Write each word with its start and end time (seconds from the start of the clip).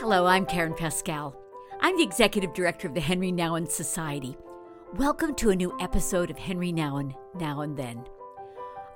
Hello, 0.00 0.26
I'm 0.26 0.44
Karen 0.44 0.74
Pascal. 0.74 1.34
I'm 1.80 1.96
the 1.96 2.02
Executive 2.02 2.52
Director 2.52 2.86
of 2.86 2.92
the 2.92 3.00
Henri 3.00 3.32
Nouwen 3.32 3.66
Society. 3.66 4.36
Welcome 4.96 5.34
to 5.36 5.48
a 5.48 5.56
new 5.56 5.74
episode 5.80 6.30
of 6.30 6.36
Henri 6.36 6.70
Nouwen 6.70 7.14
Now 7.40 7.62
and 7.62 7.74
Then. 7.74 8.04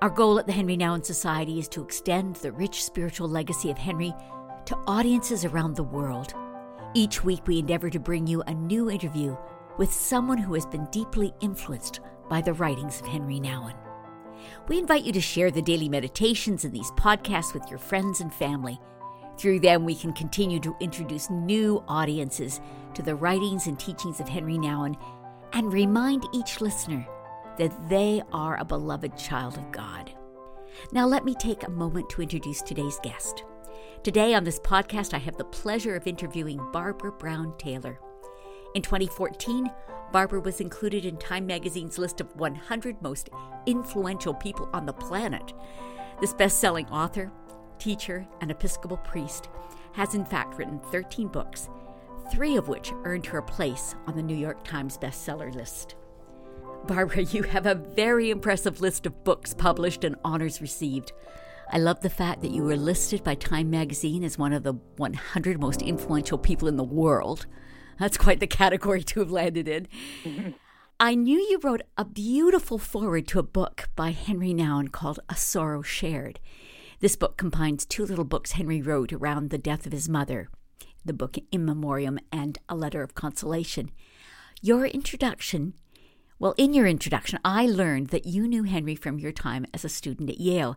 Our 0.02 0.10
goal 0.10 0.38
at 0.38 0.46
the 0.46 0.52
Henri 0.52 0.76
Nouwen 0.76 1.02
Society 1.02 1.58
is 1.58 1.68
to 1.68 1.82
extend 1.82 2.36
the 2.36 2.52
rich 2.52 2.84
spiritual 2.84 3.30
legacy 3.30 3.70
of 3.70 3.78
Henri 3.78 4.12
to 4.66 4.76
audiences 4.86 5.46
around 5.46 5.74
the 5.74 5.82
world. 5.82 6.34
Each 6.92 7.24
week, 7.24 7.46
we 7.46 7.60
endeavor 7.60 7.88
to 7.88 7.98
bring 7.98 8.26
you 8.26 8.42
a 8.42 8.52
new 8.52 8.90
interview 8.90 9.38
with 9.78 9.90
someone 9.90 10.36
who 10.36 10.52
has 10.52 10.66
been 10.66 10.86
deeply 10.92 11.32
influenced 11.40 12.00
by 12.28 12.42
the 12.42 12.52
writings 12.52 13.00
of 13.00 13.06
Henri 13.06 13.40
Nouwen. 13.40 13.74
We 14.68 14.78
invite 14.78 15.04
you 15.04 15.12
to 15.12 15.20
share 15.22 15.50
the 15.50 15.62
daily 15.62 15.88
meditations 15.88 16.66
in 16.66 16.72
these 16.72 16.90
podcasts 16.90 17.54
with 17.54 17.70
your 17.70 17.78
friends 17.78 18.20
and 18.20 18.30
family 18.30 18.78
through 19.40 19.60
them, 19.60 19.84
we 19.84 19.94
can 19.94 20.12
continue 20.12 20.60
to 20.60 20.76
introduce 20.80 21.30
new 21.30 21.82
audiences 21.88 22.60
to 22.92 23.02
the 23.02 23.14
writings 23.14 23.66
and 23.66 23.80
teachings 23.80 24.20
of 24.20 24.28
Henri 24.28 24.58
Nouwen 24.58 24.96
and 25.54 25.72
remind 25.72 26.26
each 26.34 26.60
listener 26.60 27.06
that 27.56 27.88
they 27.88 28.22
are 28.32 28.58
a 28.58 28.64
beloved 28.64 29.16
child 29.16 29.56
of 29.56 29.72
God. 29.72 30.12
Now, 30.92 31.06
let 31.06 31.24
me 31.24 31.34
take 31.34 31.66
a 31.66 31.70
moment 31.70 32.10
to 32.10 32.22
introduce 32.22 32.60
today's 32.60 32.98
guest. 33.02 33.44
Today 34.02 34.34
on 34.34 34.44
this 34.44 34.60
podcast, 34.60 35.14
I 35.14 35.18
have 35.18 35.38
the 35.38 35.44
pleasure 35.44 35.96
of 35.96 36.06
interviewing 36.06 36.60
Barbara 36.70 37.12
Brown 37.12 37.54
Taylor. 37.56 37.98
In 38.74 38.82
2014, 38.82 39.70
Barbara 40.12 40.40
was 40.40 40.60
included 40.60 41.06
in 41.06 41.16
Time 41.16 41.46
magazine's 41.46 41.98
list 41.98 42.20
of 42.20 42.34
100 42.36 43.00
most 43.00 43.30
influential 43.66 44.34
people 44.34 44.68
on 44.74 44.84
the 44.84 44.92
planet. 44.92 45.54
This 46.20 46.34
best 46.34 46.58
selling 46.58 46.86
author 46.88 47.32
teacher, 47.80 48.26
and 48.40 48.50
Episcopal 48.50 48.98
priest, 48.98 49.48
has 49.92 50.14
in 50.14 50.24
fact 50.24 50.56
written 50.56 50.78
13 50.92 51.28
books, 51.28 51.68
three 52.30 52.56
of 52.56 52.68
which 52.68 52.92
earned 53.04 53.26
her 53.26 53.38
a 53.38 53.42
place 53.42 53.96
on 54.06 54.14
the 54.14 54.22
New 54.22 54.36
York 54.36 54.62
Times 54.62 54.96
bestseller 54.96 55.52
list. 55.52 55.96
Barbara, 56.86 57.22
you 57.22 57.42
have 57.42 57.66
a 57.66 57.74
very 57.74 58.30
impressive 58.30 58.80
list 58.80 59.06
of 59.06 59.24
books 59.24 59.54
published 59.54 60.04
and 60.04 60.16
honors 60.24 60.60
received. 60.60 61.12
I 61.72 61.78
love 61.78 62.00
the 62.00 62.10
fact 62.10 62.42
that 62.42 62.50
you 62.50 62.62
were 62.62 62.76
listed 62.76 63.22
by 63.22 63.34
Time 63.34 63.70
magazine 63.70 64.24
as 64.24 64.38
one 64.38 64.52
of 64.52 64.62
the 64.62 64.74
100 64.96 65.60
most 65.60 65.82
influential 65.82 66.38
people 66.38 66.68
in 66.68 66.76
the 66.76 66.84
world. 66.84 67.46
That's 67.98 68.16
quite 68.16 68.40
the 68.40 68.46
category 68.46 69.02
to 69.02 69.20
have 69.20 69.30
landed 69.30 69.68
in. 69.68 69.86
I 71.00 71.14
knew 71.14 71.38
you 71.38 71.60
wrote 71.62 71.82
a 71.96 72.04
beautiful 72.04 72.76
foreword 72.76 73.28
to 73.28 73.38
a 73.38 73.42
book 73.44 73.88
by 73.94 74.10
Henri 74.10 74.52
Nouwen 74.52 74.90
called 74.90 75.20
A 75.28 75.36
Sorrow 75.36 75.82
Shared. 75.82 76.40
This 77.00 77.16
book 77.16 77.38
combines 77.38 77.86
two 77.86 78.04
little 78.04 78.26
books 78.26 78.52
Henri 78.52 78.82
wrote 78.82 79.10
around 79.10 79.48
the 79.48 79.56
death 79.56 79.86
of 79.86 79.92
his 79.92 80.06
mother 80.06 80.50
the 81.02 81.14
book 81.14 81.38
In 81.50 81.64
Memoriam 81.64 82.18
and 82.30 82.58
A 82.68 82.74
Letter 82.74 83.02
of 83.02 83.14
Consolation. 83.14 83.90
Your 84.60 84.84
introduction, 84.84 85.72
well, 86.38 86.54
in 86.58 86.74
your 86.74 86.86
introduction, 86.86 87.38
I 87.42 87.64
learned 87.64 88.08
that 88.08 88.26
you 88.26 88.46
knew 88.46 88.64
Henri 88.64 88.94
from 88.96 89.18
your 89.18 89.32
time 89.32 89.64
as 89.72 89.82
a 89.82 89.88
student 89.88 90.28
at 90.28 90.40
Yale. 90.40 90.76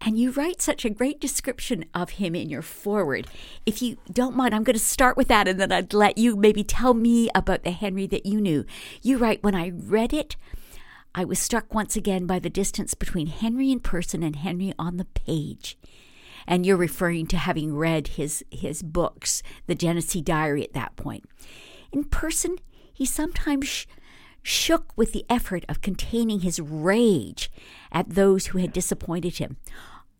And 0.00 0.16
you 0.16 0.30
write 0.30 0.62
such 0.62 0.84
a 0.84 0.90
great 0.90 1.20
description 1.20 1.84
of 1.92 2.10
him 2.10 2.36
in 2.36 2.48
your 2.48 2.62
foreword. 2.62 3.26
If 3.66 3.82
you 3.82 3.96
don't 4.12 4.36
mind, 4.36 4.54
I'm 4.54 4.62
going 4.62 4.78
to 4.78 4.80
start 4.80 5.16
with 5.16 5.26
that 5.26 5.48
and 5.48 5.58
then 5.58 5.72
I'd 5.72 5.92
let 5.92 6.16
you 6.16 6.36
maybe 6.36 6.62
tell 6.62 6.94
me 6.94 7.28
about 7.34 7.64
the 7.64 7.72
Henri 7.72 8.06
that 8.06 8.24
you 8.24 8.40
knew. 8.40 8.64
You 9.02 9.18
write, 9.18 9.42
when 9.42 9.56
I 9.56 9.72
read 9.74 10.12
it, 10.12 10.36
I 11.18 11.24
was 11.24 11.38
struck 11.38 11.72
once 11.72 11.96
again 11.96 12.26
by 12.26 12.38
the 12.38 12.50
distance 12.50 12.92
between 12.92 13.28
Henri 13.28 13.72
in 13.72 13.80
person 13.80 14.22
and 14.22 14.36
Henri 14.36 14.74
on 14.78 14.98
the 14.98 15.06
page. 15.06 15.78
And 16.46 16.66
you're 16.66 16.76
referring 16.76 17.26
to 17.28 17.38
having 17.38 17.74
read 17.74 18.08
his, 18.08 18.44
his 18.50 18.82
books, 18.82 19.42
the 19.66 19.74
Genesee 19.74 20.20
Diary, 20.20 20.62
at 20.62 20.74
that 20.74 20.94
point. 20.94 21.24
In 21.90 22.04
person, 22.04 22.58
he 22.92 23.06
sometimes 23.06 23.66
sh- 23.66 23.86
shook 24.42 24.92
with 24.94 25.12
the 25.12 25.24
effort 25.30 25.64
of 25.70 25.80
containing 25.80 26.40
his 26.40 26.60
rage 26.60 27.50
at 27.90 28.10
those 28.10 28.48
who 28.48 28.58
had 28.58 28.74
disappointed 28.74 29.38
him. 29.38 29.56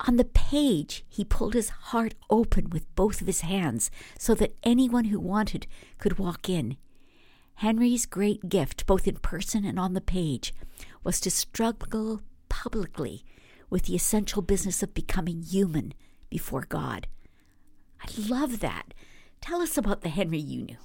On 0.09 0.16
the 0.16 0.25
page, 0.25 1.04
he 1.10 1.25
pulled 1.25 1.53
his 1.53 1.69
heart 1.69 2.15
open 2.31 2.70
with 2.70 2.93
both 2.94 3.20
of 3.20 3.26
his 3.26 3.43
hands 3.43 3.91
so 4.19 4.34
that 4.34 4.56
anyone 4.62 5.04
who 5.04 5.20
wanted 5.20 5.66
could 5.99 6.19
walk 6.19 6.49
in. 6.49 6.78
Henry's 7.56 8.04
great 8.04 8.50
gift, 8.50 8.84
both 8.87 9.09
in 9.09 9.16
person 9.16 9.65
and 9.65 9.78
on 9.78 9.94
the 9.94 10.00
page, 10.00 10.53
was 11.06 11.21
to 11.21 11.31
struggle 11.31 12.21
publicly 12.49 13.25
with 13.71 13.84
the 13.84 13.94
essential 13.94 14.43
business 14.43 14.83
of 14.83 14.93
becoming 14.93 15.41
human 15.41 15.94
before 16.28 16.67
God. 16.69 17.06
I 18.03 18.09
love 18.28 18.59
that. 18.59 18.93
Tell 19.41 19.62
us 19.62 19.78
about 19.78 20.00
the 20.00 20.09
Henri 20.09 20.39
you 20.39 20.62
knew. 20.62 20.77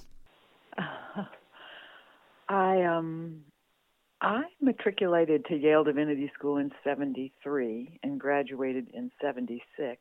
Uh, 0.78 1.24
I 2.48 2.84
um 2.84 3.40
I 4.20 4.42
matriculated 4.60 5.44
to 5.46 5.56
Yale 5.56 5.82
Divinity 5.82 6.30
School 6.38 6.58
in 6.58 6.70
73 6.84 7.98
and 8.04 8.20
graduated 8.20 8.90
in 8.94 9.10
76 9.20 9.98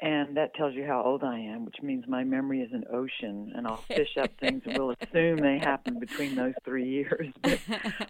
and 0.00 0.36
that 0.36 0.54
tells 0.54 0.74
you 0.74 0.84
how 0.84 1.02
old 1.02 1.24
I 1.24 1.38
am, 1.38 1.64
which 1.64 1.82
means 1.82 2.04
my 2.06 2.22
memory 2.22 2.60
is 2.60 2.72
an 2.72 2.84
ocean, 2.92 3.52
and 3.56 3.66
I'll 3.66 3.76
fish 3.88 4.16
up 4.20 4.30
things 4.38 4.62
and 4.64 4.78
we'll 4.78 4.94
assume 5.00 5.38
they 5.38 5.58
happened 5.58 5.98
between 5.98 6.34
those 6.34 6.54
three 6.64 6.88
years. 6.88 7.28
But, 7.42 7.60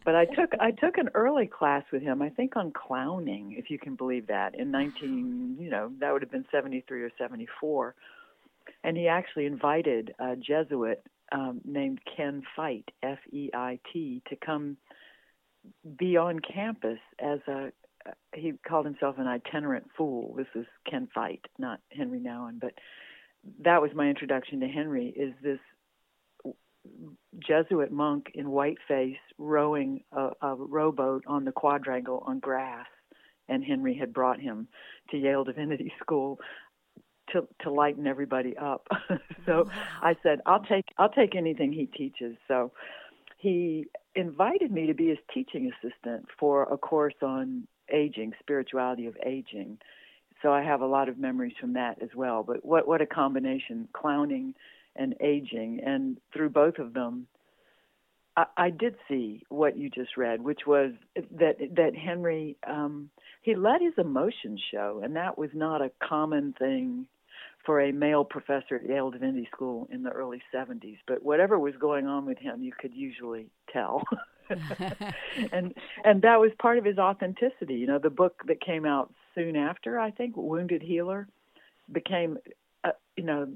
but 0.04 0.14
I 0.14 0.24
took 0.24 0.52
I 0.60 0.72
took 0.72 0.98
an 0.98 1.10
early 1.14 1.46
class 1.46 1.84
with 1.92 2.02
him, 2.02 2.22
I 2.22 2.28
think 2.30 2.56
on 2.56 2.72
clowning, 2.72 3.54
if 3.56 3.70
you 3.70 3.78
can 3.78 3.94
believe 3.94 4.26
that, 4.26 4.54
in 4.58 4.70
19, 4.70 5.56
you 5.60 5.70
know, 5.70 5.90
that 6.00 6.12
would 6.12 6.22
have 6.22 6.30
been 6.30 6.46
73 6.50 7.02
or 7.02 7.10
74, 7.16 7.94
and 8.84 8.96
he 8.96 9.06
actually 9.06 9.46
invited 9.46 10.14
a 10.18 10.36
Jesuit 10.36 11.02
um, 11.32 11.60
named 11.64 12.00
Ken 12.16 12.42
Feit, 12.56 12.84
F 13.02 13.18
E 13.30 13.50
I 13.54 13.78
T, 13.92 14.22
to 14.28 14.36
come 14.36 14.76
be 15.98 16.16
on 16.16 16.40
campus 16.40 16.98
as 17.18 17.40
a 17.48 17.72
he 18.34 18.52
called 18.66 18.86
himself 18.86 19.16
an 19.18 19.26
itinerant 19.26 19.86
fool. 19.96 20.34
This 20.36 20.46
is 20.54 20.66
Ken 20.88 21.08
Feit, 21.16 21.40
not 21.58 21.80
Henri 21.96 22.20
Nouwen, 22.20 22.60
but 22.60 22.72
that 23.64 23.80
was 23.80 23.90
my 23.94 24.08
introduction 24.08 24.60
to 24.60 24.68
Henri. 24.68 25.08
Is 25.08 25.34
this 25.42 25.58
Jesuit 27.38 27.90
monk 27.92 28.32
in 28.34 28.46
whiteface 28.46 29.18
rowing 29.38 30.02
a, 30.12 30.30
a 30.40 30.54
rowboat 30.54 31.24
on 31.26 31.44
the 31.44 31.52
quadrangle 31.52 32.22
on 32.26 32.38
grass, 32.38 32.86
and 33.48 33.64
Henry 33.64 33.94
had 33.94 34.12
brought 34.12 34.40
him 34.40 34.68
to 35.10 35.16
Yale 35.16 35.44
Divinity 35.44 35.92
School 36.00 36.38
to 37.32 37.46
to 37.60 37.70
lighten 37.70 38.06
everybody 38.06 38.56
up. 38.56 38.86
so 39.46 39.64
wow. 39.64 39.72
I 40.02 40.16
said, 40.22 40.40
I'll 40.46 40.62
take 40.62 40.86
I'll 40.96 41.10
take 41.10 41.36
anything 41.36 41.72
he 41.72 41.86
teaches. 41.86 42.36
So 42.48 42.72
he 43.36 43.86
invited 44.14 44.72
me 44.72 44.86
to 44.86 44.94
be 44.94 45.08
his 45.08 45.18
teaching 45.32 45.70
assistant 45.72 46.26
for 46.38 46.64
a 46.64 46.76
course 46.76 47.14
on 47.22 47.68
aging, 47.92 48.32
spirituality 48.40 49.06
of 49.06 49.16
aging. 49.24 49.78
So 50.42 50.52
I 50.52 50.62
have 50.62 50.80
a 50.80 50.86
lot 50.86 51.08
of 51.08 51.18
memories 51.18 51.54
from 51.60 51.74
that 51.74 52.02
as 52.02 52.10
well. 52.14 52.42
But 52.42 52.64
what 52.64 52.86
what 52.86 53.00
a 53.00 53.06
combination, 53.06 53.88
clowning 53.92 54.54
and 54.94 55.14
aging, 55.20 55.80
and 55.84 56.18
through 56.32 56.50
both 56.50 56.78
of 56.78 56.92
them, 56.92 57.26
I, 58.36 58.44
I 58.56 58.70
did 58.70 58.96
see 59.08 59.44
what 59.48 59.76
you 59.76 59.90
just 59.90 60.16
read, 60.16 60.42
which 60.42 60.60
was 60.66 60.92
that 61.16 61.56
that 61.76 61.92
Henri 61.96 62.56
um, 62.66 63.10
he 63.42 63.54
let 63.54 63.80
his 63.80 63.94
emotions 63.98 64.60
show, 64.70 65.00
and 65.02 65.16
that 65.16 65.38
was 65.38 65.50
not 65.54 65.82
a 65.82 65.90
common 66.02 66.54
thing 66.58 67.06
for 67.64 67.80
a 67.80 67.92
male 67.92 68.24
professor 68.24 68.76
at 68.76 68.88
Yale 68.88 69.10
Divinity 69.10 69.48
School 69.52 69.88
in 69.92 70.02
the 70.02 70.10
early 70.10 70.40
70s. 70.54 70.98
But 71.06 71.22
whatever 71.22 71.58
was 71.58 71.74
going 71.78 72.06
on 72.06 72.24
with 72.24 72.38
him, 72.38 72.62
you 72.62 72.72
could 72.72 72.94
usually 72.94 73.50
tell. 73.72 74.02
and 75.52 75.74
and 76.04 76.22
that 76.22 76.40
was 76.40 76.50
part 76.60 76.78
of 76.78 76.84
his 76.84 76.98
authenticity. 76.98 77.74
You 77.74 77.86
know, 77.86 77.98
the 77.98 78.10
book 78.10 78.42
that 78.46 78.60
came 78.60 78.84
out 78.84 79.12
soon 79.34 79.56
after, 79.56 79.98
I 79.98 80.10
think, 80.10 80.36
Wounded 80.36 80.82
Healer, 80.82 81.28
became 81.92 82.38
uh, 82.84 82.90
you 83.16 83.24
know 83.24 83.48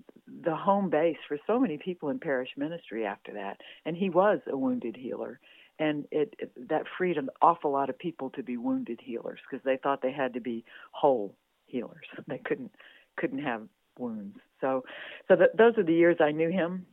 the 0.44 0.54
home 0.54 0.90
base 0.90 1.16
for 1.28 1.38
so 1.46 1.58
many 1.58 1.78
people 1.78 2.10
in 2.10 2.18
parish 2.18 2.50
ministry 2.56 3.06
after 3.06 3.32
that. 3.34 3.58
And 3.84 3.96
he 3.96 4.10
was 4.10 4.40
a 4.50 4.56
wounded 4.56 4.96
healer, 4.96 5.40
and 5.78 6.06
it, 6.10 6.34
it 6.38 6.68
that 6.68 6.84
freed 6.98 7.18
an 7.18 7.30
awful 7.40 7.70
lot 7.70 7.90
of 7.90 7.98
people 7.98 8.30
to 8.30 8.42
be 8.42 8.56
wounded 8.56 9.00
healers 9.02 9.40
because 9.48 9.64
they 9.64 9.76
thought 9.76 10.02
they 10.02 10.12
had 10.12 10.34
to 10.34 10.40
be 10.40 10.64
whole 10.92 11.34
healers. 11.66 12.06
They 12.28 12.38
couldn't 12.38 12.72
couldn't 13.16 13.42
have 13.42 13.62
wounds. 13.98 14.38
So 14.60 14.84
so 15.28 15.36
that, 15.36 15.56
those 15.56 15.76
are 15.78 15.84
the 15.84 15.94
years 15.94 16.16
I 16.20 16.32
knew 16.32 16.50
him, 16.50 16.86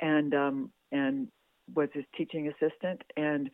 and 0.00 0.34
um, 0.34 0.70
and 0.90 1.28
was 1.74 1.88
his 1.92 2.04
teaching 2.16 2.48
assistant 2.48 3.02
and 3.16 3.50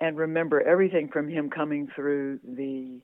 and 0.00 0.16
remember 0.16 0.60
everything 0.60 1.08
from 1.08 1.28
him 1.28 1.50
coming 1.50 1.88
through 1.94 2.40
the 2.42 3.00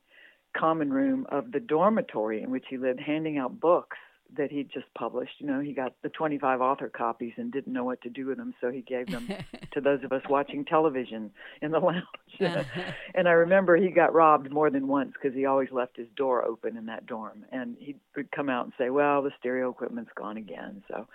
common 0.57 0.93
room 0.93 1.27
of 1.31 1.53
the 1.53 1.61
dormitory 1.61 2.43
in 2.43 2.51
which 2.51 2.65
he 2.69 2.77
lived 2.77 3.01
handing 3.01 3.39
out 3.39 3.61
books 3.61 3.97
that 4.37 4.51
he'd 4.51 4.71
just 4.73 4.87
published. 4.95 5.33
You 5.39 5.47
know, 5.47 5.61
he 5.61 5.73
got 5.73 5.95
the 6.03 6.09
25 6.09 6.61
author 6.61 6.89
copies 6.89 7.33
and 7.37 7.53
didn't 7.53 7.73
know 7.73 7.85
what 7.85 8.01
to 8.03 8.09
do 8.09 8.27
with 8.27 8.37
them, 8.37 8.55
so 8.61 8.71
he 8.71 8.81
gave 8.81 9.09
them 9.09 9.29
to 9.73 9.81
those 9.81 10.03
of 10.05 10.13
us 10.13 10.23
watching 10.29 10.65
television 10.65 11.31
in 11.63 11.71
the 11.71 11.79
lounge. 11.79 12.05
and 13.15 13.29
I 13.29 13.33
remember 13.33 13.77
he 13.77 13.91
got 13.91 14.15
robbed 14.15 14.51
more 14.51 14.71
than 14.71 14.87
once 14.87 15.13
because 15.13 15.37
he 15.37 15.47
always 15.47 15.71
left 15.73 15.97
his 15.97 16.09
door 16.17 16.45
open 16.45 16.77
in 16.77 16.87
that 16.87 17.07
dorm, 17.07 17.45
and 17.51 17.77
he 17.79 17.97
would 18.17 18.31
come 18.31 18.49
out 18.49 18.65
and 18.65 18.73
say, 18.79 18.91
"Well, 18.91 19.23
the 19.23 19.33
stereo 19.39 19.71
equipment's 19.71 20.13
gone 20.15 20.37
again." 20.37 20.83
So 20.89 21.07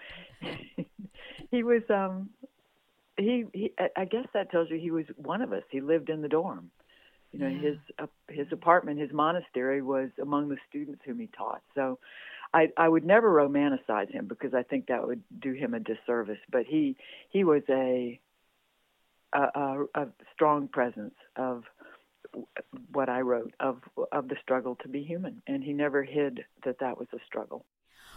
he 1.52 1.64
was. 1.64 1.84
um 1.90 2.30
he, 3.18 3.46
he 3.54 3.74
I 3.96 4.06
guess 4.06 4.28
that 4.34 4.52
tells 4.52 4.70
you 4.70 4.78
he 4.78 4.92
was 4.92 5.06
one 5.18 5.42
of 5.42 5.54
us. 5.54 5.64
He 5.70 5.82
lived 5.82 6.10
in 6.10 6.22
the 6.22 6.28
dorm. 6.28 6.72
You 7.32 7.40
know, 7.40 7.48
yeah. 7.48 7.60
his 7.60 7.78
uh, 8.00 8.08
his 8.30 8.48
apartment, 8.52 9.00
his 9.00 9.12
monastery 9.12 9.82
was 9.82 10.10
among 10.22 10.50
the 10.50 10.58
students 10.70 11.02
whom 11.06 11.20
he 11.20 11.28
taught. 11.28 11.62
So 11.76 12.00
I 12.54 12.70
I 12.78 12.88
would 12.88 13.06
never 13.06 13.30
romanticize 13.30 14.10
him 14.10 14.28
because 14.28 14.54
I 14.54 14.64
think 14.64 14.88
that 14.88 15.06
would 15.06 15.22
do 15.40 15.54
him 15.54 15.74
a 15.74 15.80
disservice. 15.80 16.40
But 16.50 16.66
he 16.66 16.96
he 17.30 17.44
was 17.44 17.64
a 17.70 18.20
a, 19.34 19.40
a, 19.40 19.86
a 19.96 20.08
strong 20.34 20.68
presence 20.68 21.16
of 21.36 21.64
what 22.92 23.10
I 23.10 23.22
wrote 23.22 23.54
of 23.60 23.82
of 24.12 24.30
the 24.30 24.36
struggle 24.42 24.76
to 24.84 24.88
be 24.88 25.04
human, 25.04 25.42
and 25.48 25.64
he 25.64 25.74
never 25.74 26.04
hid 26.04 26.46
that 26.64 26.80
that 26.80 26.98
was 26.98 27.08
a 27.14 27.20
struggle. 27.26 27.66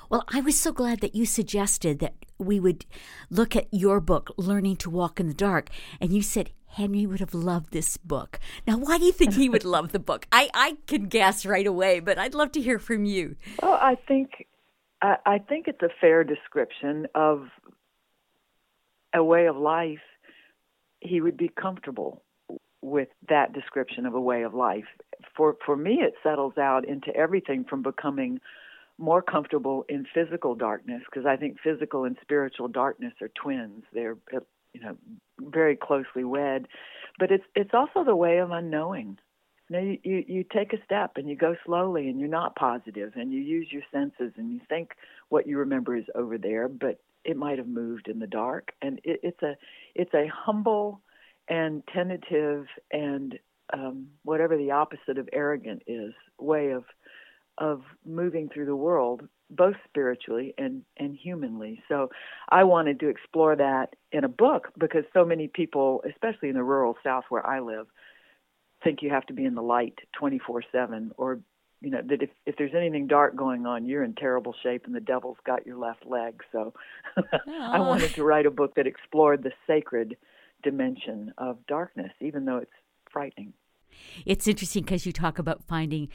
Well, 0.09 0.25
I 0.33 0.41
was 0.41 0.59
so 0.59 0.73
glad 0.73 1.01
that 1.01 1.15
you 1.15 1.27
suggested 1.27 1.99
that 1.99 2.15
we 2.39 2.59
would 2.59 2.87
look 3.29 3.55
at 3.55 3.69
your 3.71 4.01
book, 4.01 4.33
Learning 4.39 4.75
to 4.77 4.89
Walk 4.89 5.21
in 5.21 5.29
the 5.29 5.35
Dark, 5.35 5.69
and 6.01 6.13
you 6.13 6.23
said 6.23 6.51
Henri 6.79 7.05
would 7.05 7.21
have 7.21 7.35
loved 7.35 7.73
this 7.73 7.99
book. 7.99 8.41
Now, 8.67 8.79
why 8.79 8.97
do 8.97 9.05
you 9.05 9.13
think 9.13 9.35
he 9.35 9.51
would 9.51 9.67
love 9.67 9.93
the 9.93 9.99
book? 9.99 10.27
I, 10.33 10.49
I 10.55 10.77
can 10.87 11.09
guess 11.09 11.45
right 11.45 11.67
away, 11.67 12.01
but 12.01 12.19
I'd 12.19 12.35
love 12.35 12.53
to 12.53 12.61
hear 12.63 12.79
from 12.79 13.05
you. 13.05 13.37
Well, 13.63 13.75
I 13.75 13.97
think 13.97 14.47
I, 15.03 15.17
I 15.27 15.39
think 15.39 15.69
it's 15.69 15.83
a 15.83 15.91
fair 16.01 16.25
description 16.25 17.07
of 17.15 17.49
a 19.15 19.23
way 19.23 19.47
of 19.47 19.57
life. 19.57 19.99
He 21.01 21.21
would 21.21 21.37
be 21.37 21.49
comfortable 21.49 22.23
with 22.81 23.09
that 23.29 23.53
description 23.53 24.07
of 24.07 24.15
a 24.15 24.21
way 24.21 24.43
of 24.43 24.55
life. 24.55 24.87
For 25.37 25.57
for 25.67 25.77
me, 25.77 26.01
it 26.01 26.15
settles 26.23 26.57
out 26.57 26.89
into 26.89 27.15
everything 27.15 27.65
from 27.69 27.83
becoming 27.83 28.41
more 28.99 29.23
comfortable 29.23 29.85
in 29.89 30.07
physical 30.13 30.55
darkness 30.55 31.03
because 31.11 31.27
I 31.27 31.37
think 31.37 31.59
physical 31.63 32.05
and 32.05 32.17
spiritual 32.21 32.69
darkness 32.69 33.15
are 33.21 33.31
twins. 33.41 33.85
They're 33.93 34.17
you 34.75 34.81
know 34.81 34.97
very 35.41 35.77
closely 35.77 36.25
wed, 36.25 36.67
but 37.19 37.31
it's 37.31 37.45
it's 37.55 37.75
also 37.75 38.05
the 38.05 38.17
way 38.17 38.39
of 38.39 38.51
unknowing. 38.51 39.19
You 39.69 39.77
know, 39.77 39.83
you, 39.83 39.99
you 40.03 40.25
you 40.27 40.45
take 40.45 40.73
a 40.73 40.83
step 40.85 41.13
and 41.17 41.29
you 41.29 41.37
go 41.37 41.55
slowly 41.65 42.09
and 42.09 42.19
you're 42.19 42.29
not 42.29 42.57
positive 42.57 43.13
and 43.15 43.33
you 43.33 43.41
use 43.41 43.69
your 43.71 43.83
senses 43.93 44.33
and 44.37 44.53
you 44.53 44.61
think 44.69 44.93
what 45.29 45.47
you 45.47 45.59
remember 45.59 45.97
is 45.97 46.05
over 46.15 46.39
there, 46.39 46.69
but 46.69 47.01
it 47.25 47.37
might 47.37 47.59
have 47.59 47.69
moved 47.69 48.09
in 48.09 48.19
the 48.19 48.27
dark. 48.27 48.73
And 48.83 49.01
it, 49.05 49.21
it's 49.23 49.43
a 49.43 49.57
it's 49.95 50.15
a 50.15 50.27
humble 50.35 51.01
and 51.49 51.83
tentative 51.95 52.67
and 52.91 53.39
um, 53.73 54.09
whatever 54.25 54.57
the 54.57 54.71
opposite 54.71 55.19
of 55.19 55.29
arrogant 55.33 55.83
is 55.87 56.13
way 56.39 56.71
of 56.71 56.85
of 57.59 57.83
moving 58.07 58.49
through 58.49 58.67
the 58.67 58.77
world, 58.77 59.29
both 59.51 59.75
spiritually 59.89 60.55
and, 60.57 60.83
and 60.97 61.17
humanly. 61.17 61.83
So 61.89 62.11
I 62.49 62.65
wanted 62.65 63.01
to 63.01 63.09
explore 63.09 63.57
that 63.57 63.97
in 64.13 64.25
a 64.25 64.29
book 64.29 64.69
because 64.79 65.05
so 65.13 65.25
many 65.25 65.49
people, 65.49 66.03
especially 66.09 66.49
in 66.49 66.55
the 66.55 66.63
rural 66.63 66.97
South 67.05 67.25
where 67.29 67.45
I 67.47 67.61
live, 67.61 67.87
think 68.85 69.03
you 69.03 69.11
have 69.11 69.27
to 69.27 69.33
be 69.33 69.45
in 69.45 69.55
the 69.55 69.63
light 69.63 69.99
24 70.19 70.63
7 70.71 71.13
or 71.17 71.41
you 71.81 71.91
know 71.91 72.01
that 72.09 72.23
if 72.23 72.31
if 72.47 72.57
there's 72.57 72.75
anything 72.77 73.07
dark 73.07 73.37
going 73.37 73.67
on 73.67 73.85
you're 73.87 74.03
in 74.03 74.15
terrible 74.15 74.55
shape 74.63 74.85
and 74.87 74.95
the 74.95 75.01
devil's 75.01 75.37
got 75.45 75.67
your 75.67 75.77
left 75.77 76.07
leg. 76.07 76.43
So 76.53 76.75
i 77.17 77.23
ah. 77.49 77.81
wanted 77.81 78.15
to 78.15 78.25
write 78.25 78.47
a 78.47 78.51
book 78.51 78.75
that 78.77 78.87
explored 78.87 79.43
the 79.43 79.53
sacred 79.67 80.17
dimension 80.63 81.33
of 81.39 81.59
darkness 81.67 82.13
even 82.21 82.45
though 82.45 82.59
it's 82.59 82.71
frightening. 83.11 83.53
It's 84.27 84.47
interesting 84.47 84.85
because 84.85 85.07
you 85.07 85.13
talk 85.13 85.39
about 85.39 85.65
finding 85.65 86.09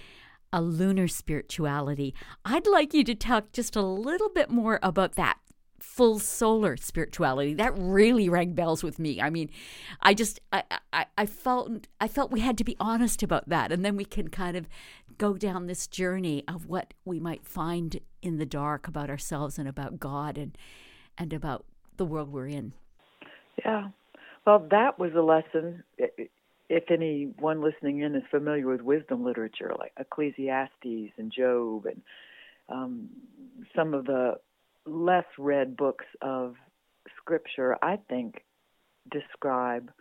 a 0.54 0.62
lunar 0.62 1.08
spirituality. 1.08 2.14
I'd 2.46 2.68
like 2.68 2.94
you 2.94 3.04
to 3.06 3.16
talk 3.16 3.52
just 3.52 3.76
a 3.76 3.82
little 3.82 4.30
bit 4.30 4.50
more 4.50 4.80
about 4.84 5.16
that 5.16 5.40
full 5.80 6.20
solar 6.20 6.78
spirituality. 6.78 7.54
That 7.54 7.74
really 7.78 8.30
rang 8.30 8.54
bells 8.54 8.84
with 8.84 9.00
me. 9.00 9.20
I 9.20 9.30
mean, 9.30 9.50
I 10.02 10.14
just 10.14 10.40
I, 10.54 10.64
I, 10.94 11.06
I 11.18 11.26
felt 11.26 11.88
I 12.00 12.08
felt 12.08 12.32
we 12.32 12.40
had 12.40 12.58
to 12.60 12.64
be 12.64 12.78
honest 12.80 13.24
about 13.24 13.50
that, 13.50 13.72
and 13.72 13.84
then 13.84 13.98
we 13.98 14.06
can 14.06 14.30
kind 14.30 14.56
of 14.56 14.70
go 15.18 15.34
down 15.34 15.68
this 15.68 15.88
journey 15.88 16.44
of 16.48 16.68
what 16.68 16.94
we 17.04 17.20
might 17.20 17.46
find 17.46 18.00
in 18.22 18.38
the 18.38 18.46
dark 18.46 18.88
about 18.88 19.10
ourselves 19.10 19.60
and 19.60 19.68
about 19.68 20.00
God 20.00 20.38
and 20.38 20.58
and 21.18 21.34
about 21.34 21.66
the 21.98 22.06
world 22.06 22.32
we're 22.32 22.48
in. 22.48 22.74
Yeah. 23.66 23.90
Well, 24.46 24.68
that 24.72 25.00
was 25.00 25.12
a 25.16 25.22
lesson 25.22 25.84
if 26.74 26.90
anyone 26.90 27.62
listening 27.62 28.00
in 28.00 28.16
is 28.16 28.24
familiar 28.32 28.68
with 28.68 28.82
wisdom 28.82 29.24
literature 29.24 29.72
like 29.78 29.94
Ecclesiastes 30.00 31.14
and 31.18 31.32
Job 31.32 31.86
and 31.86 32.02
um, 32.68 33.10
some 33.76 33.94
of 33.94 34.06
the 34.06 34.38
less 34.88 35.26
read 35.38 35.78
books 35.78 36.06
of 36.22 36.56
scripture, 37.18 37.78
I 37.84 37.98
think 38.10 38.44
describe 39.12 39.92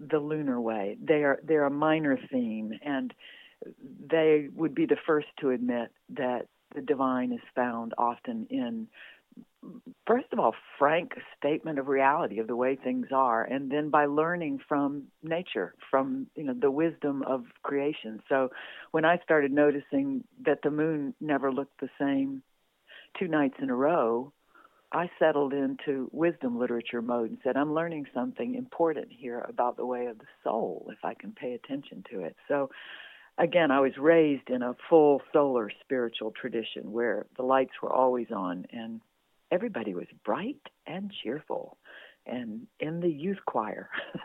the 0.00 0.18
lunar 0.18 0.60
way. 0.60 0.96
They 1.00 1.22
are 1.22 1.38
they're 1.44 1.66
a 1.66 1.70
minor 1.70 2.18
theme, 2.32 2.72
and 2.84 3.14
they 4.10 4.48
would 4.52 4.74
be 4.74 4.86
the 4.86 4.98
first 5.06 5.28
to 5.40 5.50
admit 5.50 5.90
that 6.16 6.46
the 6.74 6.82
divine 6.82 7.32
is 7.32 7.40
found 7.54 7.94
often 7.96 8.48
in 8.50 8.88
first 10.06 10.26
of 10.32 10.38
all, 10.38 10.54
frank 10.78 11.12
statement 11.36 11.78
of 11.78 11.88
reality 11.88 12.38
of 12.38 12.46
the 12.46 12.56
way 12.56 12.76
things 12.76 13.08
are, 13.12 13.44
and 13.44 13.70
then 13.70 13.90
by 13.90 14.06
learning 14.06 14.60
from 14.68 15.04
nature, 15.22 15.74
from 15.90 16.26
you 16.34 16.44
know 16.44 16.54
the 16.58 16.70
wisdom 16.70 17.22
of 17.22 17.44
creation. 17.62 18.20
So, 18.28 18.50
when 18.90 19.04
I 19.04 19.18
started 19.18 19.52
noticing 19.52 20.24
that 20.44 20.60
the 20.62 20.70
moon 20.70 21.14
never 21.20 21.52
looked 21.52 21.80
the 21.80 21.90
same 21.98 22.42
two 23.18 23.28
nights 23.28 23.56
in 23.60 23.70
a 23.70 23.74
row, 23.74 24.32
I 24.92 25.10
settled 25.18 25.52
into 25.52 26.08
wisdom 26.12 26.58
literature 26.58 27.02
mode 27.02 27.30
and 27.30 27.38
said, 27.44 27.56
I'm 27.56 27.74
learning 27.74 28.06
something 28.12 28.54
important 28.54 29.08
here 29.10 29.44
about 29.48 29.76
the 29.76 29.86
way 29.86 30.06
of 30.06 30.18
the 30.18 30.26
soul 30.42 30.88
if 30.90 31.04
I 31.04 31.14
can 31.14 31.32
pay 31.32 31.52
attention 31.52 32.04
to 32.10 32.22
it. 32.22 32.36
So, 32.48 32.70
again, 33.38 33.70
I 33.70 33.80
was 33.80 33.92
raised 33.98 34.50
in 34.50 34.62
a 34.62 34.74
full 34.88 35.22
solar 35.32 35.70
spiritual 35.82 36.32
tradition 36.32 36.90
where 36.92 37.26
the 37.36 37.42
lights 37.42 37.72
were 37.82 37.92
always 37.92 38.28
on 38.34 38.66
and 38.72 39.00
everybody 39.50 39.94
was 39.94 40.06
bright 40.24 40.60
and 40.86 41.12
cheerful 41.22 41.76
and 42.26 42.66
in 42.78 43.00
the 43.00 43.10
youth 43.10 43.38
choir. 43.46 43.88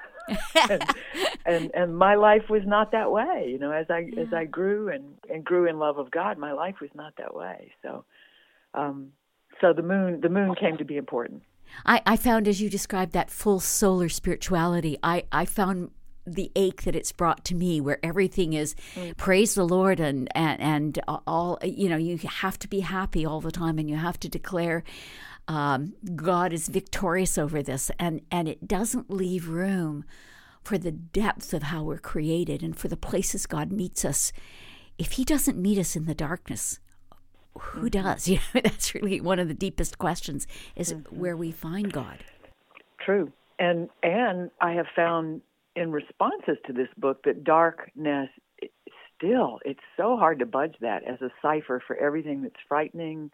And, 0.67 0.83
and 1.45 1.71
and 1.75 1.95
my 1.95 2.15
life 2.15 2.49
was 2.49 2.63
not 2.65 2.91
that 2.93 3.11
way 3.11 3.45
you 3.47 3.59
know 3.59 3.69
as 3.69 3.85
i 3.91 4.09
yeah. 4.11 4.21
as 4.21 4.33
i 4.33 4.43
grew 4.43 4.89
and 4.89 5.03
and 5.29 5.43
grew 5.43 5.69
in 5.69 5.77
love 5.77 5.99
of 5.99 6.09
god 6.09 6.39
my 6.39 6.51
life 6.51 6.77
was 6.81 6.89
not 6.95 7.13
that 7.19 7.35
way. 7.35 7.71
So 7.83 8.05
um 8.73 9.11
so 9.61 9.71
the 9.71 9.83
moon 9.83 10.21
the 10.21 10.29
moon 10.29 10.55
came 10.55 10.77
to 10.77 10.83
be 10.83 10.97
important. 10.97 11.43
I, 11.85 12.01
I 12.05 12.17
found 12.17 12.47
as 12.47 12.61
you 12.61 12.69
described 12.69 13.11
that 13.13 13.29
full 13.29 13.59
solar 13.59 14.09
spirituality, 14.09 14.97
I, 15.03 15.23
I 15.31 15.45
found 15.45 15.91
the 16.25 16.51
ache 16.55 16.83
that 16.83 16.95
it's 16.95 17.11
brought 17.11 17.45
to 17.45 17.55
me 17.55 17.79
where 17.79 17.99
everything 18.03 18.53
is 18.53 18.75
mm. 18.95 19.15
praise 19.17 19.55
the 19.55 19.65
lord 19.65 19.99
and, 19.99 20.29
and 20.35 20.61
and 20.61 20.99
all 21.27 21.57
you 21.63 21.87
know 21.87 21.97
you 21.97 22.17
have 22.17 22.57
to 22.57 22.67
be 22.67 22.79
happy 22.79 23.25
all 23.25 23.41
the 23.41 23.51
time 23.51 23.77
and 23.77 23.89
you 23.89 23.95
have 23.95 24.19
to 24.19 24.27
declare 24.27 24.83
um, 25.47 25.93
god 26.15 26.51
is 26.51 26.67
victorious 26.67 27.37
over 27.37 27.61
this 27.61 27.91
and 27.99 28.21
and 28.31 28.47
it 28.47 28.67
doesn't 28.67 29.09
leave 29.11 29.47
room 29.47 30.03
for 30.63 30.77
the 30.77 30.91
depth 30.91 31.53
of 31.53 31.63
how 31.63 31.83
we're 31.83 31.99
created 31.99 32.63
and 32.63 32.75
for 32.75 32.87
the 32.87 32.97
places 32.97 33.45
god 33.45 33.71
meets 33.71 34.03
us 34.03 34.31
if 34.97 35.13
he 35.13 35.23
doesn't 35.23 35.57
meet 35.57 35.77
us 35.77 35.95
in 35.95 36.05
the 36.05 36.15
darkness 36.15 36.79
who 37.53 37.89
mm-hmm. 37.89 38.01
does 38.01 38.27
you 38.27 38.39
know 38.53 38.61
that's 38.61 38.95
really 38.95 39.21
one 39.21 39.39
of 39.39 39.47
the 39.47 39.53
deepest 39.53 39.97
questions 39.97 40.47
is 40.75 40.93
mm-hmm. 40.93 41.19
where 41.19 41.37
we 41.37 41.51
find 41.51 41.93
god 41.93 42.23
true 42.99 43.31
and 43.59 43.89
and 44.01 44.49
i 44.61 44.71
have 44.71 44.87
found 44.95 45.41
in 45.75 45.91
responses 45.91 46.57
to 46.65 46.73
this 46.73 46.89
book 46.97 47.23
that 47.23 47.43
darkness 47.43 48.29
still 49.17 49.59
it's 49.63 49.79
so 49.95 50.17
hard 50.17 50.39
to 50.39 50.45
budge 50.45 50.75
that 50.81 51.03
as 51.03 51.21
a 51.21 51.29
cipher 51.41 51.81
for 51.85 51.95
everything 51.97 52.41
that's 52.41 52.55
frightening 52.67 53.31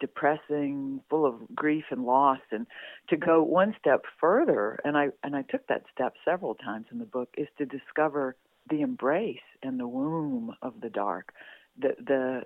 depressing 0.00 1.00
full 1.08 1.24
of 1.26 1.34
grief 1.54 1.84
and 1.90 2.04
loss. 2.04 2.40
And 2.50 2.66
to 3.08 3.16
go 3.16 3.42
one 3.42 3.74
step 3.78 4.02
further 4.20 4.78
and 4.84 4.96
i 4.96 5.08
and 5.22 5.34
i 5.36 5.42
took 5.42 5.66
that 5.68 5.84
step 5.92 6.14
several 6.24 6.54
times 6.54 6.86
in 6.90 6.98
the 6.98 7.04
book 7.04 7.30
is 7.36 7.48
to 7.58 7.66
discover 7.66 8.36
the 8.68 8.80
embrace 8.80 9.38
and 9.62 9.78
the 9.78 9.88
womb 9.88 10.54
of 10.62 10.74
the 10.80 10.90
dark. 10.90 11.32
The 11.78 11.94
the 12.04 12.42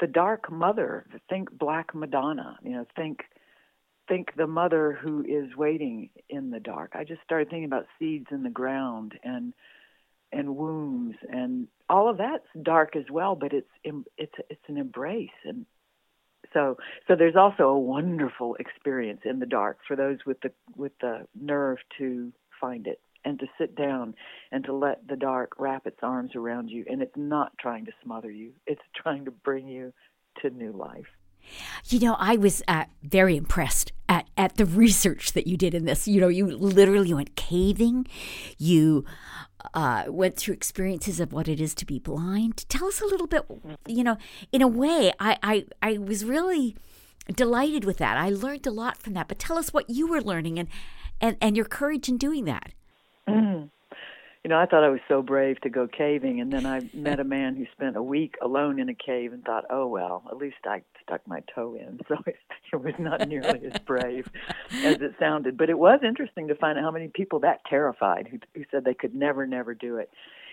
the 0.00 0.06
dark 0.06 0.50
mother 0.50 1.06
think 1.28 1.50
black 1.52 1.94
madonna 1.94 2.58
you 2.62 2.70
know 2.70 2.86
think 2.96 3.20
think 4.10 4.34
the 4.36 4.46
mother 4.46 4.98
who 5.00 5.22
is 5.22 5.56
waiting 5.56 6.10
in 6.28 6.50
the 6.50 6.60
dark. 6.60 6.92
I 6.94 7.04
just 7.04 7.22
started 7.22 7.48
thinking 7.48 7.64
about 7.64 7.86
seeds 7.98 8.26
in 8.30 8.42
the 8.42 8.50
ground 8.50 9.12
and 9.22 9.54
and 10.32 10.56
wombs 10.56 11.16
and 11.28 11.66
all 11.88 12.08
of 12.08 12.18
that's 12.18 12.46
dark 12.62 12.94
as 12.96 13.04
well, 13.10 13.36
but 13.36 13.52
it's 13.52 13.70
it's 14.18 14.34
it's 14.50 14.68
an 14.68 14.76
embrace. 14.76 15.40
And 15.44 15.64
So 16.52 16.76
so 17.06 17.16
there's 17.16 17.36
also 17.36 17.64
a 17.68 17.78
wonderful 17.78 18.56
experience 18.56 19.20
in 19.24 19.38
the 19.38 19.46
dark 19.46 19.78
for 19.86 19.96
those 19.96 20.18
with 20.26 20.40
the 20.40 20.52
with 20.76 20.92
the 21.00 21.26
nerve 21.40 21.78
to 21.98 22.32
find 22.60 22.86
it 22.86 23.00
and 23.24 23.38
to 23.38 23.46
sit 23.58 23.76
down 23.76 24.14
and 24.50 24.64
to 24.64 24.72
let 24.72 25.06
the 25.06 25.16
dark 25.16 25.52
wrap 25.58 25.86
its 25.86 26.00
arms 26.02 26.32
around 26.34 26.70
you. 26.70 26.84
And 26.88 27.02
it's 27.02 27.16
not 27.16 27.52
trying 27.58 27.84
to 27.86 27.92
smother 28.02 28.30
you. 28.30 28.52
It's 28.66 28.82
trying 28.96 29.26
to 29.26 29.30
bring 29.30 29.68
you 29.68 29.92
to 30.42 30.50
new 30.50 30.72
life 30.72 31.06
you 31.88 32.00
know, 32.00 32.16
I 32.18 32.36
was 32.36 32.62
uh, 32.68 32.84
very 33.02 33.36
impressed 33.36 33.92
at, 34.08 34.28
at 34.36 34.56
the 34.56 34.66
research 34.66 35.32
that 35.32 35.46
you 35.46 35.56
did 35.56 35.74
in 35.74 35.84
this. 35.84 36.06
You 36.08 36.20
know, 36.20 36.28
you 36.28 36.46
literally 36.46 37.14
went 37.14 37.36
caving, 37.36 38.06
you 38.58 39.04
uh, 39.74 40.04
went 40.08 40.36
through 40.36 40.54
experiences 40.54 41.20
of 41.20 41.32
what 41.32 41.48
it 41.48 41.60
is 41.60 41.74
to 41.76 41.86
be 41.86 41.98
blind. 41.98 42.68
Tell 42.68 42.86
us 42.86 43.00
a 43.00 43.06
little 43.06 43.26
bit, 43.26 43.44
you 43.86 44.04
know, 44.04 44.16
in 44.52 44.62
a 44.62 44.68
way, 44.68 45.12
I, 45.20 45.38
I, 45.42 45.64
I 45.82 45.98
was 45.98 46.24
really 46.24 46.76
delighted 47.34 47.84
with 47.84 47.98
that. 47.98 48.16
I 48.16 48.30
learned 48.30 48.66
a 48.66 48.70
lot 48.70 48.96
from 48.96 49.14
that. 49.14 49.28
But 49.28 49.38
tell 49.38 49.58
us 49.58 49.72
what 49.72 49.90
you 49.90 50.06
were 50.06 50.20
learning 50.20 50.58
and, 50.58 50.68
and, 51.20 51.36
and 51.40 51.56
your 51.56 51.66
courage 51.66 52.08
in 52.08 52.16
doing 52.16 52.44
that. 52.46 52.72
Mm. 53.28 53.70
You 54.42 54.48
know, 54.48 54.58
I 54.58 54.64
thought 54.64 54.84
I 54.84 54.88
was 54.88 55.00
so 55.06 55.20
brave 55.20 55.60
to 55.60 55.68
go 55.68 55.86
caving, 55.86 56.40
and 56.40 56.50
then 56.50 56.64
I 56.64 56.80
met 56.94 57.20
a 57.20 57.24
man 57.24 57.56
who 57.56 57.66
spent 57.72 57.96
a 57.96 58.02
week 58.02 58.36
alone 58.40 58.80
in 58.80 58.88
a 58.88 58.94
cave 58.94 59.34
and 59.34 59.44
thought, 59.44 59.64
oh, 59.68 59.86
well, 59.86 60.22
at 60.30 60.38
least 60.38 60.56
I 60.64 60.82
stuck 61.02 61.20
my 61.26 61.42
toe 61.54 61.74
in. 61.74 62.00
So 62.08 62.16
it, 62.26 62.36
it 62.72 62.76
was 62.76 62.94
not 62.98 63.28
nearly 63.28 63.60
as 63.66 63.78
brave 63.80 64.28
as 64.82 64.96
it 65.00 65.14
sounded. 65.18 65.58
But 65.58 65.68
it 65.68 65.78
was 65.78 66.00
interesting 66.02 66.48
to 66.48 66.54
find 66.54 66.78
out 66.78 66.84
how 66.84 66.90
many 66.90 67.08
people 67.08 67.40
that 67.40 67.60
terrified 67.68 68.28
who, 68.28 68.38
who 68.54 68.64
said 68.70 68.84
they 68.84 68.94
could 68.94 69.14
never, 69.14 69.46
never 69.46 69.74
do 69.74 69.96
it. 69.96 70.10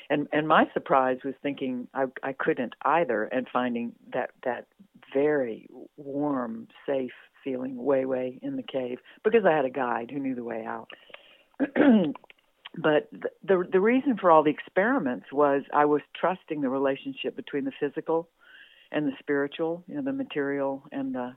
And 0.09 0.27
and 0.31 0.47
my 0.47 0.65
surprise 0.73 1.17
was 1.23 1.33
thinking 1.41 1.87
I 1.93 2.05
I 2.23 2.33
couldn't 2.33 2.73
either, 2.83 3.23
and 3.23 3.47
finding 3.51 3.93
that 4.13 4.31
that 4.43 4.67
very 5.13 5.67
warm, 5.97 6.67
safe 6.85 7.11
feeling 7.43 7.75
way 7.83 8.05
way 8.05 8.39
in 8.41 8.55
the 8.55 8.63
cave 8.63 8.99
because 9.23 9.45
I 9.45 9.55
had 9.55 9.65
a 9.65 9.69
guide 9.69 10.11
who 10.11 10.19
knew 10.19 10.35
the 10.35 10.43
way 10.43 10.65
out. 10.65 10.89
but 12.75 13.09
the, 13.43 13.63
the 13.71 13.79
reason 13.79 14.17
for 14.17 14.31
all 14.31 14.43
the 14.43 14.51
experiments 14.51 15.27
was 15.31 15.63
I 15.73 15.85
was 15.85 16.01
trusting 16.19 16.61
the 16.61 16.69
relationship 16.69 17.35
between 17.35 17.65
the 17.65 17.71
physical 17.79 18.29
and 18.91 19.07
the 19.07 19.13
spiritual, 19.19 19.83
you 19.87 19.95
know, 19.95 20.01
the 20.01 20.13
material 20.13 20.83
and 20.91 21.13
the 21.13 21.35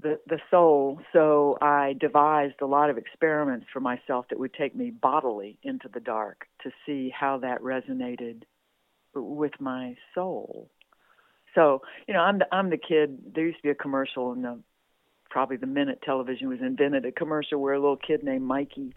the 0.00 0.18
the 0.26 0.38
soul. 0.50 1.00
So 1.12 1.56
I 1.60 1.94
devised 1.98 2.60
a 2.60 2.66
lot 2.66 2.90
of 2.90 2.98
experiments 2.98 3.66
for 3.72 3.80
myself 3.80 4.26
that 4.30 4.38
would 4.38 4.54
take 4.54 4.74
me 4.74 4.90
bodily 4.90 5.58
into 5.62 5.88
the 5.92 6.00
dark 6.00 6.46
to 6.62 6.70
see 6.84 7.10
how 7.10 7.38
that 7.38 7.60
resonated 7.62 8.42
with 9.14 9.52
my 9.60 9.96
soul. 10.14 10.70
So, 11.54 11.82
you 12.08 12.14
know, 12.14 12.20
I'm 12.20 12.38
the 12.38 12.46
I'm 12.52 12.70
the 12.70 12.78
kid. 12.78 13.18
There 13.34 13.46
used 13.46 13.58
to 13.58 13.62
be 13.62 13.70
a 13.70 13.74
commercial 13.74 14.32
in 14.32 14.42
the 14.42 14.60
probably 15.34 15.56
the 15.56 15.66
minute 15.66 15.98
television 16.04 16.48
was 16.48 16.60
invented, 16.60 17.04
a 17.04 17.10
commercial 17.10 17.60
where 17.60 17.74
a 17.74 17.80
little 17.80 17.96
kid 17.96 18.22
named 18.22 18.44
Mikey 18.44 18.94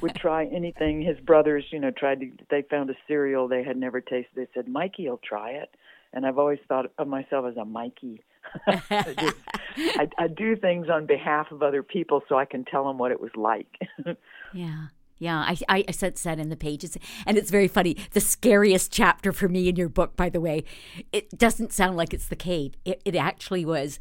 would 0.00 0.14
try 0.20 0.44
anything. 0.44 1.02
His 1.02 1.18
brothers, 1.18 1.64
you 1.72 1.80
know, 1.80 1.90
tried 1.90 2.20
to. 2.20 2.30
They 2.48 2.62
found 2.70 2.90
a 2.90 2.94
cereal 3.08 3.48
they 3.48 3.64
had 3.64 3.76
never 3.76 4.00
tasted. 4.00 4.30
They 4.36 4.46
said, 4.54 4.68
"Mikey 4.68 5.08
will 5.08 5.18
try 5.18 5.50
it," 5.50 5.74
and 6.12 6.24
I've 6.24 6.38
always 6.38 6.60
thought 6.68 6.92
of 6.96 7.08
myself 7.08 7.44
as 7.50 7.56
a 7.56 7.64
Mikey. 7.64 8.22
I, 8.68 9.14
just, 9.18 9.36
I, 9.76 10.08
I 10.16 10.28
do 10.28 10.54
things 10.54 10.86
on 10.88 11.06
behalf 11.06 11.50
of 11.50 11.60
other 11.60 11.82
people 11.82 12.22
so 12.28 12.38
I 12.38 12.44
can 12.44 12.64
tell 12.64 12.86
them 12.86 12.96
what 12.96 13.10
it 13.10 13.20
was 13.20 13.32
like. 13.34 13.66
yeah. 14.54 14.86
Yeah, 15.18 15.36
I, 15.40 15.58
I, 15.68 15.84
I 15.86 15.90
said 15.90 16.16
that 16.16 16.38
in 16.38 16.48
the 16.48 16.56
pages, 16.56 16.96
and 17.26 17.36
it's 17.36 17.50
very 17.50 17.68
funny. 17.68 17.94
The 18.12 18.20
scariest 18.20 18.90
chapter 18.90 19.32
for 19.32 19.50
me 19.50 19.68
in 19.68 19.76
your 19.76 19.90
book, 19.90 20.16
by 20.16 20.30
the 20.30 20.40
way, 20.40 20.64
it 21.12 21.36
doesn't 21.36 21.74
sound 21.74 21.98
like 21.98 22.14
it's 22.14 22.28
the 22.28 22.36
cave. 22.36 22.72
It, 22.86 23.02
it 23.04 23.14
actually 23.14 23.66
was 23.66 24.00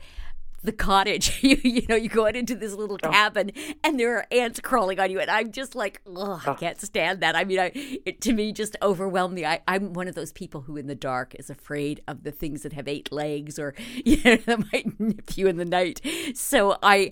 the 0.63 0.71
cottage. 0.71 1.39
you, 1.43 1.57
you 1.63 1.85
know, 1.87 1.95
you 1.95 2.09
go 2.09 2.27
out 2.27 2.35
into 2.35 2.55
this 2.55 2.73
little 2.73 2.97
oh. 3.03 3.09
cabin 3.09 3.51
and 3.83 3.99
there 3.99 4.17
are 4.17 4.25
ants 4.31 4.59
crawling 4.59 4.99
on 4.99 5.11
you. 5.11 5.19
And 5.19 5.29
I'm 5.29 5.51
just 5.51 5.75
like, 5.75 6.01
oh, 6.05 6.41
I 6.45 6.53
can't 6.53 6.79
stand 6.81 7.21
that. 7.21 7.35
I 7.35 7.43
mean, 7.43 7.59
I, 7.59 7.71
it 8.05 8.21
to 8.21 8.33
me 8.33 8.51
just 8.51 8.75
overwhelmed 8.81 9.35
me. 9.35 9.45
I, 9.45 9.61
I'm 9.67 9.93
one 9.93 10.07
of 10.07 10.15
those 10.15 10.31
people 10.31 10.61
who 10.61 10.77
in 10.77 10.87
the 10.87 10.95
dark 10.95 11.35
is 11.35 11.49
afraid 11.49 12.01
of 12.07 12.23
the 12.23 12.31
things 12.31 12.63
that 12.63 12.73
have 12.73 12.87
eight 12.87 13.11
legs 13.11 13.59
or, 13.59 13.73
you 14.05 14.17
know, 14.23 14.35
that 14.35 14.71
might 14.71 14.99
nip 14.99 15.37
you 15.37 15.47
in 15.47 15.57
the 15.57 15.65
night. 15.65 16.01
So 16.33 16.77
I, 16.81 17.11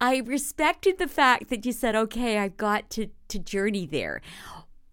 I 0.00 0.18
respected 0.18 0.98
the 0.98 1.08
fact 1.08 1.48
that 1.48 1.64
you 1.64 1.72
said, 1.72 1.94
okay, 1.96 2.38
I've 2.38 2.56
got 2.56 2.90
to, 2.90 3.08
to 3.28 3.38
journey 3.38 3.86
there. 3.86 4.20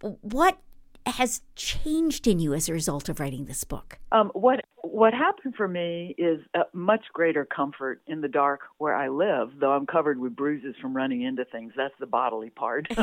What 0.01 0.59
has 1.05 1.41
changed 1.55 2.27
in 2.27 2.39
you 2.39 2.53
as 2.53 2.69
a 2.69 2.73
result 2.73 3.09
of 3.09 3.19
writing 3.19 3.45
this 3.45 3.63
book? 3.63 3.99
Um, 4.11 4.31
what 4.33 4.65
what 4.81 5.13
happened 5.13 5.55
for 5.55 5.67
me 5.67 6.13
is 6.17 6.39
a 6.53 6.61
much 6.73 7.05
greater 7.13 7.45
comfort 7.45 8.01
in 8.05 8.21
the 8.21 8.27
dark 8.27 8.61
where 8.77 8.95
I 8.95 9.09
live, 9.09 9.51
though 9.59 9.71
I'm 9.71 9.85
covered 9.85 10.19
with 10.19 10.35
bruises 10.35 10.75
from 10.81 10.95
running 10.95 11.23
into 11.23 11.45
things. 11.45 11.73
That's 11.75 11.93
the 11.99 12.05
bodily 12.05 12.49
part. 12.49 12.87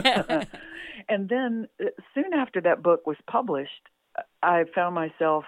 and 1.09 1.29
then 1.29 1.69
uh, 1.81 1.87
soon 2.15 2.33
after 2.33 2.61
that 2.63 2.83
book 2.83 3.07
was 3.07 3.17
published, 3.27 3.89
I 4.43 4.65
found 4.75 4.95
myself 4.95 5.45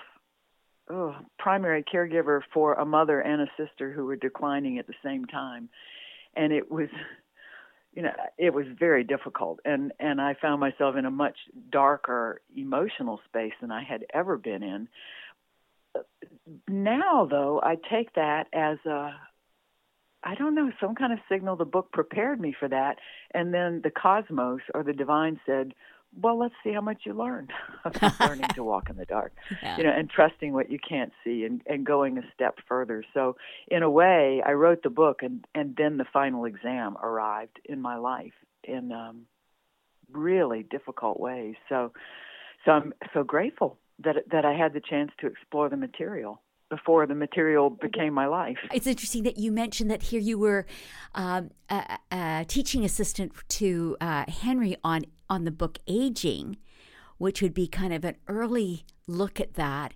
oh, 0.91 1.15
primary 1.39 1.85
caregiver 1.85 2.41
for 2.53 2.75
a 2.75 2.85
mother 2.85 3.21
and 3.21 3.43
a 3.43 3.47
sister 3.57 3.93
who 3.93 4.05
were 4.07 4.17
declining 4.17 4.79
at 4.79 4.87
the 4.87 4.95
same 5.05 5.25
time, 5.27 5.69
and 6.35 6.53
it 6.53 6.71
was 6.71 6.89
you 7.93 8.03
know 8.03 8.13
it 8.39 8.55
was 8.55 8.67
very 8.79 9.05
difficult. 9.05 9.61
And 9.65 9.93
and 10.01 10.21
I 10.21 10.35
found 10.41 10.61
myself 10.61 10.97
in 10.97 11.05
a 11.05 11.11
much 11.11 11.37
darker 11.71 12.41
emotional 12.57 13.21
space 13.27 13.53
than 13.61 13.71
I 13.71 13.83
had 13.83 14.05
ever 14.13 14.37
been 14.37 14.63
in. 14.63 14.89
Now 16.69 17.27
though 17.31 17.61
I 17.63 17.77
take 17.91 18.15
that 18.15 18.47
as 18.53 18.79
a 18.87 19.15
I 20.25 20.35
don't 20.37 20.55
know 20.55 20.71
some 20.81 20.95
kind 20.95 21.13
of 21.13 21.19
signal 21.29 21.57
the 21.57 21.65
book 21.65 21.91
prepared 21.93 22.41
me 22.41 22.55
for 22.59 22.69
that. 22.69 22.99
And 23.35 23.53
then 23.53 23.81
the 23.83 23.91
cosmos 23.91 24.61
or 24.73 24.85
the 24.85 24.93
divine 24.93 25.41
said 25.45 25.75
well, 26.21 26.39
let's 26.39 26.55
see 26.63 26.73
how 26.73 26.81
much 26.81 27.03
you 27.05 27.15
learned 27.15 27.51
about 27.85 28.21
learning 28.21 28.49
to 28.55 28.65
walk 28.65 28.91
in 28.91 28.97
the 28.97 29.05
dark, 29.05 29.33
yeah. 29.63 29.77
you 29.77 29.85
know, 29.85 29.91
and 29.91 30.11
trusting 30.11 30.53
what 30.53 30.71
you 30.71 30.79
can't 30.79 31.13
see 31.25 31.45
and, 31.45 31.63
and 31.67 31.87
going 31.87 32.19
a 32.19 32.23
step 32.35 32.59
further. 32.69 33.05
So, 33.15 33.37
in 33.69 33.83
a 33.83 33.91
way, 33.91 34.43
I 34.45 34.53
wrote 34.53 34.83
the 34.83 34.91
book, 34.91 35.23
and 35.23 35.47
and 35.55 35.75
then 35.77 35.97
the 35.97 36.07
final 36.13 36.45
exam 36.45 36.97
arrived 37.03 37.61
in 37.65 37.81
my 37.81 37.97
life 37.97 38.35
in 38.65 38.93
um, 38.93 39.23
really 40.11 40.63
difficult 40.63 41.19
ways. 41.19 41.55
So, 41.69 41.93
so 42.65 42.73
I'm 42.73 42.93
so 43.15 43.25
grateful 43.25 43.79
that 44.05 44.17
that 44.31 44.45
I 44.45 44.53
had 44.53 44.73
the 44.75 44.81
chance 44.81 45.11
to 45.21 45.27
explore 45.27 45.69
the 45.69 45.77
material 45.77 46.41
before 46.73 47.07
the 47.07 47.15
material 47.15 47.69
became 47.69 48.15
my 48.15 48.25
life. 48.25 48.57
It's 48.73 48.87
interesting 48.87 49.25
that 49.25 49.37
you 49.37 49.53
mentioned 49.53 49.91
that 49.91 50.05
here 50.05 50.21
you 50.21 50.39
were 50.39 50.65
um, 51.15 51.51
a, 51.69 51.99
a, 52.11 52.45
teaching 52.49 52.83
assistant 52.83 53.31
to 53.61 53.95
uh, 54.01 54.25
Henri 54.25 54.79
on 54.83 55.03
on 55.29 55.45
the 55.45 55.51
book 55.51 55.79
Aging, 55.87 56.57
which 57.19 57.43
would 57.43 57.53
be 57.53 57.67
kind 57.67 57.93
of 57.93 58.07
an 58.07 58.17
early 58.27 58.87
look 59.07 59.39
at 59.39 59.53
that. 59.55 59.93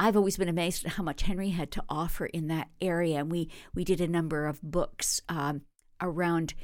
I've 0.00 0.16
always 0.16 0.36
been 0.36 0.48
amazed 0.48 0.84
at 0.84 0.92
how 0.94 1.04
much 1.04 1.22
Henri 1.22 1.50
had 1.50 1.70
to 1.70 1.84
offer 1.88 2.26
in 2.26 2.48
that 2.48 2.70
area, 2.80 3.20
and 3.20 3.30
we 3.30 3.48
we 3.72 3.84
did 3.84 4.00
a 4.00 4.08
number 4.08 4.46
of 4.46 4.60
books 4.60 5.22
um, 5.28 5.62
around 6.00 6.54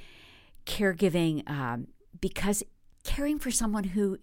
caregiving 0.66 1.48
um, 1.48 1.86
because 2.20 2.64
caring 3.04 3.38
for 3.38 3.52
someone 3.52 3.84
who 3.84 4.18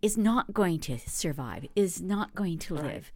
is 0.00 0.16
not 0.16 0.54
going 0.54 0.80
to 0.80 0.98
survive, 0.98 1.66
is 1.76 2.00
not 2.00 2.34
going 2.34 2.56
to 2.60 2.74
live. 2.74 3.12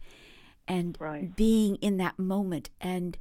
And 0.67 0.97
right. 0.99 1.35
being 1.35 1.75
in 1.77 1.97
that 1.97 2.17
moment 2.17 2.69
and 2.79 3.17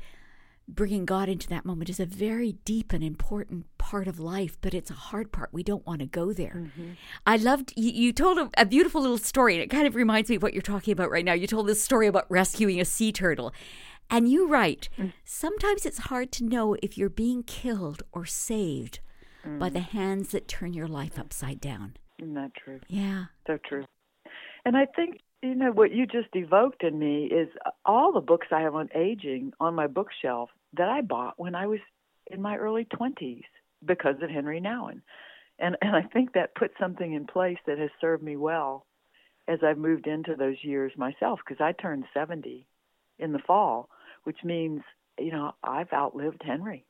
bringing 0.69 1.05
God 1.05 1.29
into 1.29 1.49
that 1.49 1.65
moment 1.65 1.91
is 1.91 2.01
a 2.01 2.07
very 2.07 2.53
deep 2.65 2.93
and 2.93 3.03
important 3.03 3.67
part 3.79 4.09
of 4.09 4.19
life, 4.19 4.57
but 4.61 4.75
it's 4.75 4.91
a 4.91 4.95
hard 4.95 5.33
part. 5.33 5.51
We 5.53 5.63
don't 5.63 5.87
want 5.87 6.01
to 6.01 6.07
go 6.07 6.33
there. 6.33 6.55
Mm-hmm. 6.57 6.93
I 7.27 7.37
loved 7.37 7.73
you, 7.77 7.91
you 7.91 8.13
told 8.13 8.39
a, 8.39 8.51
a, 8.57 8.65
beautiful 8.65 9.01
little 9.01 9.19
story, 9.19 9.55
and 9.55 9.63
it 9.63 9.71
kind 9.71 9.87
of 9.87 9.95
reminds 9.95 10.31
me 10.31 10.37
of 10.37 10.43
what 10.43 10.55
you're 10.55 10.63
talking 10.63 10.93
about 10.93 11.11
right 11.11 11.25
now. 11.25 11.33
You 11.33 11.47
told 11.47 11.67
this 11.67 11.83
story 11.83 12.07
about 12.07 12.27
rescuing 12.29 12.81
a 12.81 12.85
sea 12.85 13.13
turtle. 13.13 13.53
And 14.11 14.29
you 14.29 14.47
write, 14.47 14.89
mm. 14.99 15.13
sometimes 15.25 15.87
it's 15.87 15.99
hard 15.99 16.33
to 16.33 16.45
know 16.45 16.77
if 16.83 16.99
you're 16.99 17.09
being 17.09 17.43
killed 17.43 18.03
or 18.13 18.27
saved 18.27 19.01
mm. 19.47 19.59
by 19.59 19.69
the 19.69 19.81
hands 19.81 20.31
that 20.31 20.49
turn 20.49 20.75
your 20.75 20.89
life 20.89 21.19
upside 21.19 21.61
down. 21.61 21.97
Isn't 22.19 22.35
that 22.35 22.53
true? 22.55 22.81
Yeah. 22.89 23.27
So 23.47 23.59
true. 23.69 23.85
And 24.65 24.77
I 24.77 24.87
think 24.95 25.21
you 25.43 25.57
know 25.57 25.73
what 25.73 25.93
you 25.93 26.07
just 26.07 26.29
evoked 26.35 26.85
in 26.85 26.99
me 26.99 27.25
is 27.25 27.49
all 27.85 28.13
the 28.13 28.21
books 28.21 28.47
I 28.53 28.61
have 28.61 28.77
on 28.77 28.89
aging 28.95 29.53
on 29.59 29.75
my 29.75 29.89
bookshelf 29.89 30.51
that 30.75 30.89
I 30.89 31.01
bought 31.01 31.35
when 31.37 31.55
I 31.55 31.67
was 31.67 31.81
in 32.31 32.41
my 32.41 32.57
early 32.57 32.85
20s 32.85 33.43
because 33.85 34.17
of 34.23 34.31
Henri 34.31 34.61
Nouwen. 34.61 35.03
And 35.59 35.77
and 35.83 35.97
I 35.97 36.03
think 36.03 36.33
that 36.35 36.55
put 36.55 36.71
something 36.79 37.13
in 37.13 37.27
place 37.27 37.59
that 37.67 37.79
has 37.79 37.91
served 38.01 38.23
me 38.23 38.37
well 38.37 38.87
as 39.49 39.59
I've 39.65 39.79
moved 39.79 40.07
into 40.07 40.37
those 40.37 40.57
years 40.63 40.93
myself 40.97 41.41
because 41.45 41.61
I 41.61 41.73
turned 41.73 42.05
70 42.15 42.67
in 43.19 43.33
the 43.33 43.41
fall, 43.41 43.89
which 44.23 44.39
means, 44.45 44.83
you 45.19 45.33
know, 45.33 45.53
I've 45.63 45.93
outlived 45.93 46.43
Henri 46.45 46.87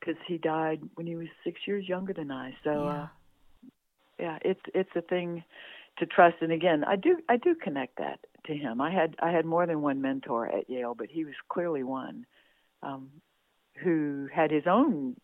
because 0.00 0.16
he 0.26 0.38
died 0.38 0.82
when 0.96 1.06
he 1.06 1.14
was 1.14 1.28
6 1.44 1.60
years 1.66 1.88
younger 1.88 2.12
than 2.12 2.32
I. 2.32 2.56
So 2.64 2.70
yeah. 2.70 3.02
uh 3.02 3.06
yeah, 4.18 4.38
it's 4.42 4.60
it's 4.74 4.90
a 4.96 5.02
thing 5.02 5.44
to 5.98 6.06
trust 6.06 6.36
and 6.40 6.52
again 6.52 6.84
i 6.84 6.96
do 6.96 7.18
i 7.28 7.36
do 7.36 7.54
connect 7.54 7.96
that 7.98 8.20
to 8.46 8.54
him 8.54 8.80
i 8.80 8.90
had 8.90 9.14
i 9.20 9.30
had 9.30 9.44
more 9.44 9.66
than 9.66 9.82
one 9.82 10.00
mentor 10.00 10.46
at 10.46 10.68
yale 10.68 10.94
but 10.94 11.08
he 11.10 11.24
was 11.24 11.34
clearly 11.48 11.82
one 11.82 12.26
um, 12.82 13.08
who 13.82 14.28
had 14.32 14.50
his 14.50 14.64
own 14.66 15.16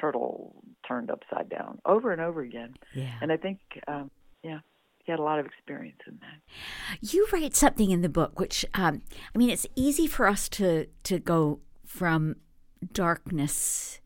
turtle 0.00 0.54
turned 0.86 1.10
upside 1.10 1.48
down 1.48 1.80
over 1.84 2.12
and 2.12 2.20
over 2.20 2.42
again. 2.42 2.74
Yeah. 2.94 3.12
And 3.20 3.32
I 3.32 3.36
think, 3.36 3.58
um, 3.88 4.10
yeah, 4.42 4.60
he 5.04 5.10
had 5.10 5.18
a 5.18 5.22
lot 5.22 5.38
of 5.38 5.46
experience 5.46 6.00
in 6.06 6.18
that. 6.20 7.12
You 7.12 7.26
write 7.32 7.54
something 7.54 7.90
in 7.90 8.02
the 8.02 8.08
book, 8.08 8.38
which 8.38 8.64
um, 8.74 9.02
I 9.34 9.38
mean, 9.38 9.50
it's 9.50 9.66
easy 9.74 10.06
for 10.06 10.26
us 10.26 10.48
to 10.50 10.86
to 11.04 11.18
go 11.18 11.60
from 11.84 12.36
darkness 12.92 14.00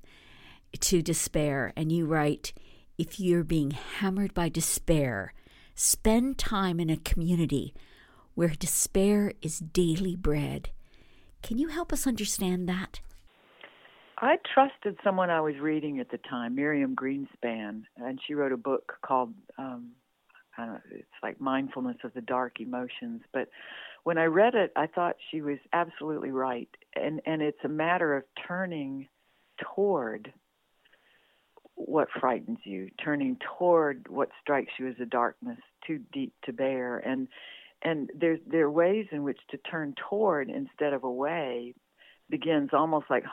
to 0.79 1.03
despair, 1.03 1.73
and 1.77 1.91
you 1.91 2.07
write, 2.07 2.53
if 3.01 3.19
you're 3.19 3.45
being 3.45 3.71
hammered 3.71 4.35
by 4.35 4.51
despair, 4.51 5.33
spend 5.75 6.37
time 6.37 6.79
in 6.79 6.91
a 6.91 6.99
community 6.99 7.73
where 8.35 8.51
despair 8.51 9.33
is 9.41 9.59
daily 9.59 10.15
bread. 10.15 10.69
Can 11.43 11.57
you 11.57 11.69
help 11.69 11.95
us 11.95 12.07
understand 12.07 12.69
that? 12.69 13.01
I 14.19 14.37
trusted 14.53 14.99
someone 15.03 15.31
I 15.31 15.41
was 15.41 15.55
reading 15.63 15.99
at 15.99 16.11
the 16.11 16.19
time, 16.19 16.55
Miriam 16.55 16.95
Greenspan, 16.95 17.85
and 17.97 18.21
she 18.27 18.35
wrote 18.35 18.53
a 18.53 18.59
book 18.59 18.93
called 19.01 19.33
um, 19.57 19.93
uh, 20.59 20.77
it's 20.91 21.09
like 21.23 21.41
mindfulness 21.41 21.97
of 22.05 22.13
the 22.13 22.21
dark 22.21 22.61
emotions. 22.61 23.23
But 23.33 23.49
when 24.05 24.19
I 24.19 24.25
read 24.25 24.55
it, 24.55 24.73
I 24.77 24.87
thought 24.87 25.17
she 25.31 25.41
was 25.41 25.57
absolutely 25.73 26.33
right, 26.33 26.69
and 26.95 27.23
and 27.25 27.41
it's 27.41 27.65
a 27.65 27.69
matter 27.69 28.15
of 28.15 28.25
turning 28.47 29.09
toward 29.75 30.35
what 31.87 32.09
frightens 32.21 32.59
you, 32.65 32.91
turning 33.03 33.37
toward 33.59 34.07
what 34.09 34.29
strikes 34.41 34.73
you 34.79 34.89
as 34.89 34.95
a 35.01 35.07
darkness 35.07 35.59
too 35.87 36.01
deep 36.13 36.33
to 36.45 36.53
bear, 36.53 36.99
and 36.99 37.29
and 37.83 38.11
there's 38.19 38.41
there 38.47 38.67
are 38.67 38.71
ways 38.71 39.07
in 39.13 39.23
which 39.23 39.39
to 39.51 39.57
turn 39.59 39.95
toward 40.09 40.51
instead 40.51 40.93
of 40.93 41.05
away 41.05 41.75
begins 42.29 42.71
almost 42.73 43.07
like 43.11 43.25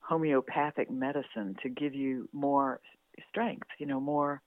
homeopathic 0.00 0.90
medicine 0.90 1.54
to 1.62 1.68
give 1.68 1.94
you 1.94 2.28
more 2.32 2.80
strength, 3.28 3.68
you 3.78 3.86
know, 3.86 4.00
more 4.00 4.42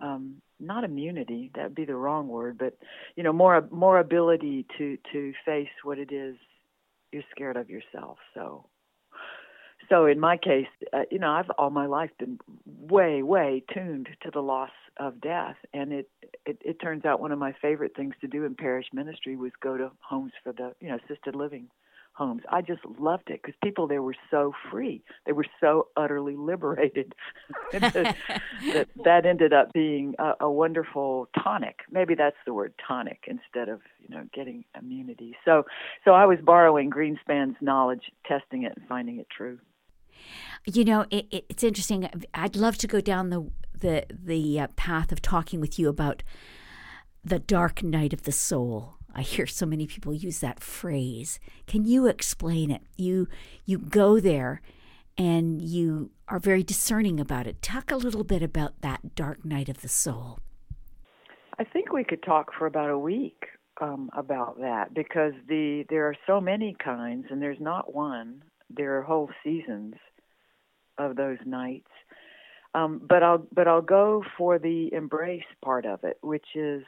um, 0.00 0.36
not 0.60 0.84
immunity 0.84 1.50
that 1.54 1.64
would 1.64 1.74
be 1.74 1.84
the 1.84 1.94
wrong 1.94 2.28
word, 2.28 2.56
but 2.58 2.78
you 3.16 3.22
know, 3.22 3.32
more 3.32 3.66
more 3.70 3.98
ability 3.98 4.66
to 4.78 4.96
to 5.12 5.32
face 5.44 5.68
what 5.82 5.98
it 5.98 6.12
is 6.12 6.36
you're 7.12 7.22
scared 7.30 7.56
of 7.56 7.70
yourself. 7.70 8.18
So, 8.34 8.66
so 9.88 10.06
in 10.06 10.20
my 10.20 10.36
case, 10.36 10.66
uh, 10.92 11.02
you 11.10 11.18
know, 11.18 11.30
I've 11.30 11.50
all 11.58 11.70
my 11.70 11.86
life 11.86 12.10
been 12.18 12.38
way 12.66 13.22
way 13.22 13.62
tuned 13.72 14.08
to 14.22 14.30
the 14.30 14.40
loss 14.40 14.70
of 14.98 15.20
death, 15.20 15.56
and 15.72 15.92
it, 15.92 16.10
it 16.44 16.58
it 16.64 16.80
turns 16.80 17.04
out 17.04 17.20
one 17.20 17.32
of 17.32 17.38
my 17.38 17.54
favorite 17.60 17.94
things 17.96 18.14
to 18.20 18.26
do 18.26 18.44
in 18.44 18.54
parish 18.54 18.86
ministry 18.92 19.36
was 19.36 19.52
go 19.60 19.76
to 19.76 19.90
homes 20.00 20.32
for 20.42 20.52
the 20.52 20.72
you 20.80 20.88
know 20.88 20.98
assisted 21.04 21.34
living 21.34 21.68
homes. 22.18 22.42
I 22.50 22.62
just 22.62 22.80
loved 22.98 23.30
it 23.30 23.40
because 23.40 23.54
people 23.62 23.86
there 23.86 24.02
were 24.02 24.16
so 24.30 24.52
free. 24.70 25.02
They 25.24 25.32
were 25.32 25.46
so 25.60 25.86
utterly 25.96 26.34
liberated. 26.34 27.14
that, 27.72 28.16
that, 29.04 29.24
ended 29.24 29.52
up 29.52 29.72
being 29.72 30.16
a, 30.18 30.32
a 30.40 30.50
wonderful 30.50 31.28
tonic. 31.42 31.80
Maybe 31.90 32.16
that's 32.16 32.36
the 32.44 32.52
word 32.52 32.74
tonic 32.86 33.24
instead 33.26 33.68
of 33.68 33.80
you 34.00 34.14
know 34.14 34.24
getting 34.34 34.64
immunity. 34.78 35.36
So 35.44 35.64
so 36.04 36.10
I 36.10 36.26
was 36.26 36.38
borrowing 36.42 36.90
Greenspan's 36.90 37.56
knowledge, 37.60 38.10
testing 38.26 38.64
it, 38.64 38.72
and 38.76 38.86
finding 38.88 39.18
it 39.18 39.28
true. 39.34 39.58
You 40.66 40.84
know, 40.84 41.06
it, 41.10 41.26
it, 41.30 41.44
it's 41.48 41.64
interesting. 41.64 42.08
I'd 42.34 42.56
love 42.56 42.78
to 42.78 42.86
go 42.86 43.00
down 43.00 43.30
the 43.30 43.50
the 43.78 44.06
the 44.10 44.60
uh, 44.60 44.66
path 44.76 45.12
of 45.12 45.22
talking 45.22 45.60
with 45.60 45.78
you 45.78 45.88
about 45.88 46.22
the 47.24 47.38
dark 47.38 47.82
night 47.82 48.12
of 48.12 48.22
the 48.22 48.32
soul 48.32 48.98
I 49.18 49.22
hear 49.22 49.46
so 49.46 49.66
many 49.66 49.86
people 49.88 50.14
use 50.14 50.38
that 50.40 50.60
phrase. 50.60 51.40
Can 51.66 51.84
you 51.84 52.06
explain 52.06 52.70
it? 52.70 52.82
You 52.96 53.26
you 53.64 53.78
go 53.78 54.20
there 54.20 54.60
and 55.16 55.60
you 55.60 56.10
are 56.28 56.38
very 56.38 56.62
discerning 56.62 57.18
about 57.18 57.46
it. 57.46 57.60
Talk 57.60 57.90
a 57.90 57.96
little 57.96 58.22
bit 58.22 58.42
about 58.42 58.80
that 58.82 59.16
dark 59.16 59.44
night 59.44 59.68
of 59.68 59.80
the 59.80 59.88
soul. 59.88 60.38
I 61.58 61.64
think 61.64 61.92
we 61.92 62.04
could 62.04 62.22
talk 62.22 62.52
for 62.56 62.66
about 62.66 62.90
a 62.90 62.98
week 62.98 63.46
um, 63.80 64.10
about 64.16 64.60
that 64.60 64.94
because 64.94 65.32
the 65.48 65.84
there 65.88 66.06
are 66.06 66.14
so 66.26 66.40
many 66.40 66.76
kinds 66.82 67.26
and 67.30 67.42
there's 67.42 67.60
not 67.60 67.94
one. 67.94 68.44
There 68.70 68.98
are 68.98 69.02
whole 69.02 69.30
seasons 69.44 69.94
of 70.98 71.16
those 71.16 71.38
nights. 71.44 71.90
Um, 72.74 73.00
but 73.06 73.22
I'll 73.22 73.46
but 73.52 73.66
I'll 73.66 73.80
go 73.82 74.22
for 74.36 74.58
the 74.58 74.92
embrace 74.92 75.42
part 75.64 75.86
of 75.86 76.04
it, 76.04 76.18
which 76.20 76.46
is 76.54 76.84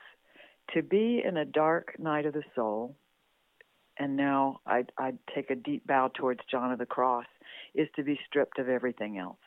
to 0.74 0.82
be 0.82 1.22
in 1.24 1.36
a 1.36 1.44
dark 1.44 1.98
night 1.98 2.26
of 2.26 2.34
the 2.34 2.42
soul, 2.54 2.96
and 3.98 4.16
now 4.16 4.60
I 4.66 4.84
I 4.98 5.14
take 5.34 5.50
a 5.50 5.56
deep 5.56 5.86
bow 5.86 6.10
towards 6.14 6.40
John 6.50 6.70
of 6.70 6.78
the 6.78 6.86
Cross, 6.86 7.26
is 7.74 7.88
to 7.96 8.02
be 8.02 8.18
stripped 8.26 8.58
of 8.58 8.68
everything 8.68 9.16
else, 9.16 9.38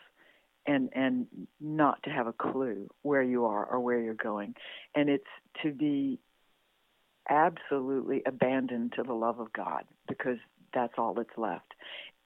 and 0.65 0.89
and 0.93 1.27
not 1.61 2.01
to 2.03 2.09
have 2.09 2.27
a 2.27 2.33
clue 2.33 2.89
where 3.03 3.23
you 3.23 3.45
are 3.45 3.65
or 3.65 3.79
where 3.79 3.99
you're 3.99 4.15
going, 4.15 4.55
and 4.95 5.09
it's 5.09 5.23
to 5.61 5.71
be 5.71 6.19
absolutely 7.29 8.21
abandoned 8.25 8.93
to 8.93 9.03
the 9.03 9.13
love 9.13 9.39
of 9.39 9.53
God 9.53 9.83
because 10.07 10.37
that's 10.73 10.93
all 10.97 11.13
that's 11.13 11.37
left, 11.37 11.73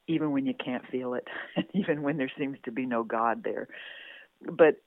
even 0.08 0.32
when 0.32 0.46
you 0.46 0.54
can't 0.54 0.88
feel 0.88 1.14
it, 1.14 1.28
even 1.74 2.02
when 2.02 2.18
there 2.18 2.32
seems 2.38 2.58
to 2.66 2.72
be 2.72 2.86
no 2.86 3.04
God 3.04 3.44
there. 3.44 3.68
But 4.42 4.78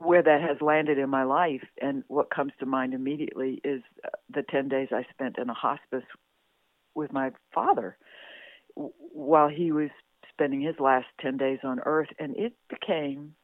where 0.00 0.22
that 0.22 0.40
has 0.40 0.56
landed 0.62 0.98
in 0.98 1.10
my 1.10 1.24
life 1.24 1.62
and 1.80 2.02
what 2.08 2.30
comes 2.30 2.52
to 2.58 2.66
mind 2.66 2.94
immediately 2.94 3.60
is 3.62 3.82
uh, 4.04 4.08
the 4.34 4.42
10 4.42 4.68
days 4.68 4.88
I 4.92 5.04
spent 5.12 5.36
in 5.38 5.50
a 5.50 5.54
hospice 5.54 6.04
with 6.94 7.12
my 7.12 7.30
father 7.54 7.96
while 8.74 9.48
he 9.48 9.72
was 9.72 9.90
spending 10.32 10.62
his 10.62 10.76
last 10.78 11.06
10 11.20 11.36
days 11.36 11.58
on 11.64 11.80
earth 11.84 12.08
and 12.18 12.34
it 12.36 12.54
became 12.68 13.34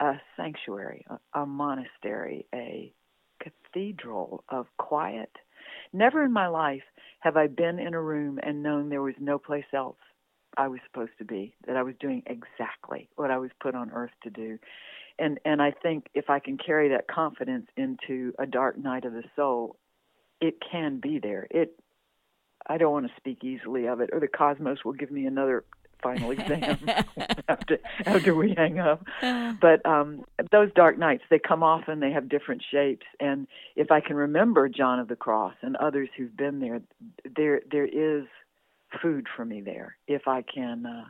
a 0.00 0.14
sanctuary 0.36 1.04
a, 1.10 1.40
a 1.40 1.46
monastery 1.46 2.46
a 2.54 2.92
cathedral 3.40 4.44
of 4.48 4.66
quiet 4.78 5.32
never 5.92 6.24
in 6.24 6.32
my 6.32 6.48
life 6.48 6.82
have 7.20 7.36
I 7.36 7.46
been 7.46 7.78
in 7.78 7.94
a 7.94 8.00
room 8.00 8.38
and 8.42 8.62
known 8.62 8.88
there 8.88 9.02
was 9.02 9.14
no 9.20 9.38
place 9.38 9.64
else 9.72 9.96
I 10.56 10.68
was 10.68 10.80
supposed 10.86 11.12
to 11.18 11.24
be 11.24 11.54
that 11.66 11.76
I 11.76 11.82
was 11.82 11.94
doing 12.00 12.22
exactly 12.26 13.08
what 13.16 13.30
I 13.30 13.38
was 13.38 13.50
put 13.60 13.74
on 13.74 13.90
earth 13.92 14.12
to 14.24 14.30
do 14.30 14.58
and 15.18 15.38
and 15.44 15.60
I 15.62 15.70
think 15.70 16.06
if 16.14 16.30
I 16.30 16.38
can 16.38 16.58
carry 16.58 16.88
that 16.90 17.08
confidence 17.08 17.66
into 17.76 18.32
a 18.38 18.46
dark 18.46 18.78
night 18.78 19.04
of 19.04 19.12
the 19.12 19.24
soul, 19.36 19.76
it 20.40 20.56
can 20.70 21.00
be 21.00 21.18
there. 21.22 21.46
It 21.50 21.78
I 22.66 22.78
don't 22.78 22.92
want 22.92 23.06
to 23.06 23.12
speak 23.16 23.44
easily 23.44 23.86
of 23.86 24.00
it, 24.00 24.10
or 24.12 24.20
the 24.20 24.28
cosmos 24.28 24.84
will 24.84 24.92
give 24.92 25.10
me 25.10 25.26
another 25.26 25.64
final 26.02 26.30
exam 26.32 26.78
after 27.48 27.78
after 28.06 28.34
we 28.34 28.54
hang 28.56 28.78
up. 28.78 29.04
But 29.20 29.84
um, 29.86 30.24
those 30.50 30.72
dark 30.74 30.98
nights, 30.98 31.24
they 31.30 31.38
come 31.38 31.62
often. 31.62 32.00
They 32.00 32.12
have 32.12 32.28
different 32.28 32.62
shapes, 32.70 33.06
and 33.20 33.46
if 33.76 33.90
I 33.90 34.00
can 34.00 34.16
remember 34.16 34.68
John 34.68 34.98
of 34.98 35.08
the 35.08 35.16
Cross 35.16 35.54
and 35.62 35.76
others 35.76 36.08
who've 36.16 36.36
been 36.36 36.60
there, 36.60 36.80
there 37.36 37.60
there 37.70 37.86
is 37.86 38.24
food 39.00 39.26
for 39.34 39.44
me 39.44 39.60
there. 39.60 39.96
If 40.06 40.28
I 40.28 40.42
can, 40.42 40.86
uh, 40.86 41.04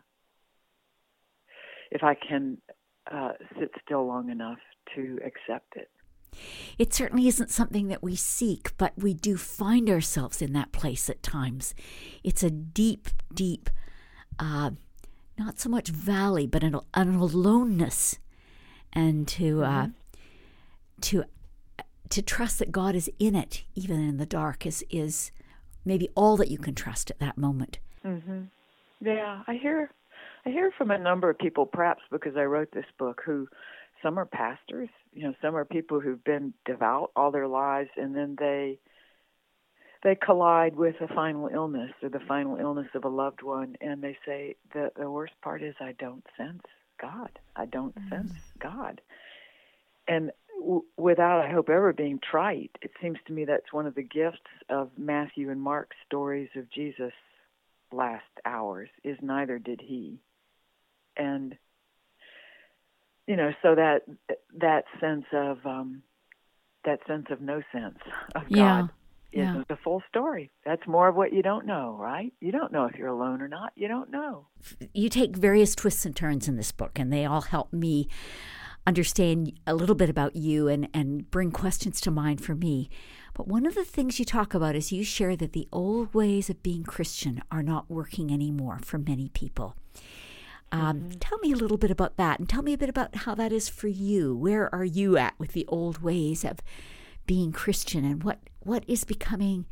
if 1.90 2.02
I 2.02 2.14
can 2.14 2.58
uh, 3.10 3.32
sit 3.58 3.70
still 3.84 4.06
long 4.06 4.30
enough 4.30 4.58
to 4.94 5.18
accept 5.24 5.76
it. 5.76 5.90
It 6.78 6.94
certainly 6.94 7.28
isn't 7.28 7.50
something 7.50 7.88
that 7.88 8.02
we 8.02 8.16
seek, 8.16 8.76
but 8.78 8.92
we 8.96 9.12
do 9.12 9.36
find 9.36 9.90
ourselves 9.90 10.40
in 10.40 10.52
that 10.54 10.72
place 10.72 11.10
at 11.10 11.22
times. 11.22 11.74
It's 12.24 12.42
a 12.42 12.50
deep, 12.50 13.08
deep, 13.34 13.68
uh, 14.38 14.70
not 15.38 15.58
so 15.58 15.68
much 15.68 15.88
valley, 15.88 16.46
but 16.46 16.62
an, 16.62 16.78
an 16.94 17.14
aloneness, 17.16 18.18
and 18.92 19.26
to 19.28 19.62
uh, 19.62 19.86
mm-hmm. 19.86 19.90
to 21.00 21.24
to 22.10 22.22
trust 22.22 22.58
that 22.58 22.72
God 22.72 22.94
is 22.94 23.10
in 23.18 23.34
it, 23.34 23.64
even 23.74 24.00
in 24.00 24.18
the 24.18 24.26
dark, 24.26 24.66
is 24.66 24.84
is 24.90 25.30
maybe 25.84 26.08
all 26.14 26.36
that 26.36 26.50
you 26.50 26.58
can 26.58 26.74
trust 26.74 27.10
at 27.10 27.18
that 27.18 27.38
moment. 27.38 27.78
Mm-hmm. 28.04 28.42
Yeah, 29.00 29.42
I 29.46 29.54
hear 29.54 29.90
I 30.44 30.50
hear 30.50 30.72
from 30.76 30.90
a 30.90 30.98
number 30.98 31.30
of 31.30 31.38
people, 31.38 31.66
perhaps 31.66 32.02
because 32.10 32.36
I 32.36 32.44
wrote 32.44 32.72
this 32.72 32.84
book, 32.98 33.22
who 33.24 33.48
some 34.02 34.18
are 34.18 34.26
pastors, 34.26 34.88
you 35.12 35.22
know, 35.22 35.34
some 35.40 35.56
are 35.56 35.64
people 35.64 36.00
who've 36.00 36.22
been 36.24 36.52
devout 36.64 37.12
all 37.14 37.30
their 37.30 37.48
lives, 37.48 37.90
and 37.96 38.14
then 38.14 38.36
they 38.38 38.78
they 40.02 40.14
collide 40.16 40.76
with 40.76 40.96
a 41.00 41.08
final 41.14 41.48
illness 41.48 41.92
or 42.02 42.08
the 42.08 42.20
final 42.20 42.56
illness 42.56 42.88
of 42.94 43.04
a 43.04 43.08
loved 43.08 43.42
one, 43.42 43.76
and 43.80 44.02
they 44.02 44.16
say 44.26 44.56
the 44.72 44.90
the 44.96 45.10
worst 45.10 45.34
part 45.42 45.62
is 45.62 45.74
I 45.80 45.92
don't 45.92 46.26
sense 46.36 46.62
God. 47.00 47.38
I 47.56 47.66
don't 47.66 47.94
mm-hmm. 47.94 48.08
sense 48.08 48.32
God, 48.58 49.00
and 50.08 50.30
w- 50.58 50.84
without 50.96 51.44
I 51.44 51.50
hope 51.50 51.68
ever 51.68 51.92
being 51.92 52.18
trite, 52.18 52.76
it 52.82 52.90
seems 53.00 53.18
to 53.26 53.32
me 53.32 53.44
that's 53.44 53.72
one 53.72 53.86
of 53.86 53.94
the 53.94 54.02
gifts 54.02 54.40
of 54.68 54.90
Matthew 54.96 55.50
and 55.50 55.60
Mark's 55.60 55.96
stories 56.06 56.50
of 56.56 56.70
Jesus' 56.70 57.12
last 57.92 58.24
hours 58.44 58.88
is 59.04 59.18
neither 59.20 59.58
did 59.58 59.80
he 59.80 60.18
and 61.16 61.56
you 63.26 63.36
know 63.36 63.52
so 63.62 63.74
that 63.74 64.02
that 64.58 64.84
sense 65.00 65.26
of 65.32 65.58
um 65.66 66.02
that 66.84 67.00
sense 67.06 67.26
of 67.30 67.40
no 67.40 67.62
sense 67.72 67.98
of 68.34 68.42
yeah. 68.48 68.82
god 68.82 68.90
isn't 69.32 69.54
yeah. 69.54 69.62
the 69.68 69.76
full 69.82 70.02
story. 70.08 70.50
That's 70.64 70.86
more 70.86 71.08
of 71.08 71.16
what 71.16 71.32
you 71.32 71.42
don't 71.42 71.66
know, 71.66 71.96
right? 71.98 72.32
You 72.40 72.52
don't 72.52 72.72
know 72.72 72.86
if 72.86 72.96
you're 72.96 73.08
alone 73.08 73.40
or 73.40 73.48
not. 73.48 73.72
You 73.74 73.88
don't 73.88 74.10
know. 74.10 74.46
You 74.92 75.08
take 75.08 75.36
various 75.36 75.74
twists 75.74 76.04
and 76.04 76.14
turns 76.14 76.48
in 76.48 76.56
this 76.56 76.72
book, 76.72 76.98
and 76.98 77.12
they 77.12 77.24
all 77.24 77.42
help 77.42 77.72
me 77.72 78.08
understand 78.86 79.52
a 79.66 79.74
little 79.74 79.94
bit 79.94 80.10
about 80.10 80.36
you 80.36 80.68
and, 80.68 80.88
and 80.92 81.30
bring 81.30 81.50
questions 81.50 82.00
to 82.02 82.10
mind 82.10 82.44
for 82.44 82.54
me. 82.54 82.90
But 83.34 83.48
one 83.48 83.64
of 83.64 83.74
the 83.74 83.84
things 83.84 84.18
you 84.18 84.24
talk 84.24 84.54
about 84.54 84.76
is 84.76 84.92
you 84.92 85.04
share 85.04 85.36
that 85.36 85.52
the 85.52 85.68
old 85.72 86.12
ways 86.14 86.50
of 86.50 86.62
being 86.62 86.84
Christian 86.84 87.42
are 87.50 87.62
not 87.62 87.90
working 87.90 88.32
anymore 88.32 88.80
for 88.84 88.98
many 88.98 89.28
people. 89.30 89.76
Um, 90.70 91.00
mm-hmm. 91.00 91.18
Tell 91.18 91.38
me 91.38 91.52
a 91.52 91.56
little 91.56 91.76
bit 91.76 91.90
about 91.90 92.16
that 92.16 92.38
and 92.38 92.48
tell 92.48 92.62
me 92.62 92.72
a 92.72 92.78
bit 92.78 92.88
about 92.88 93.14
how 93.14 93.34
that 93.36 93.52
is 93.52 93.68
for 93.68 93.88
you. 93.88 94.34
Where 94.34 94.74
are 94.74 94.84
you 94.84 95.16
at 95.16 95.34
with 95.38 95.52
the 95.52 95.66
old 95.68 96.02
ways 96.02 96.44
of 96.44 96.58
being 97.26 97.52
Christian 97.52 98.04
and 98.04 98.22
what, 98.22 98.38
what 98.60 98.84
is 98.86 99.04
becoming 99.04 99.66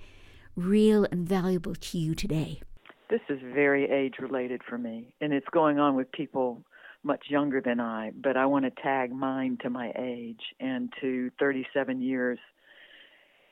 real 0.57 1.07
and 1.11 1.29
valuable 1.29 1.75
to 1.75 1.99
you 1.99 2.15
today? 2.15 2.61
This 3.09 3.21
is 3.29 3.41
very 3.43 3.91
age 3.91 4.15
related 4.21 4.63
for 4.69 4.79
me, 4.79 5.15
and 5.21 5.33
it's 5.33 5.49
going 5.53 5.79
on 5.79 5.97
with 5.97 6.13
people 6.13 6.63
much 7.03 7.25
younger 7.29 7.61
than 7.61 7.81
I, 7.81 8.13
but 8.15 8.37
I 8.37 8.47
want 8.47 8.67
to 8.67 8.83
tag 8.83 9.11
mine 9.13 9.59
to 9.63 9.71
my 9.71 9.93
age 9.99 10.41
and 10.61 10.93
to 11.01 11.31
37 11.41 12.03
years 12.03 12.39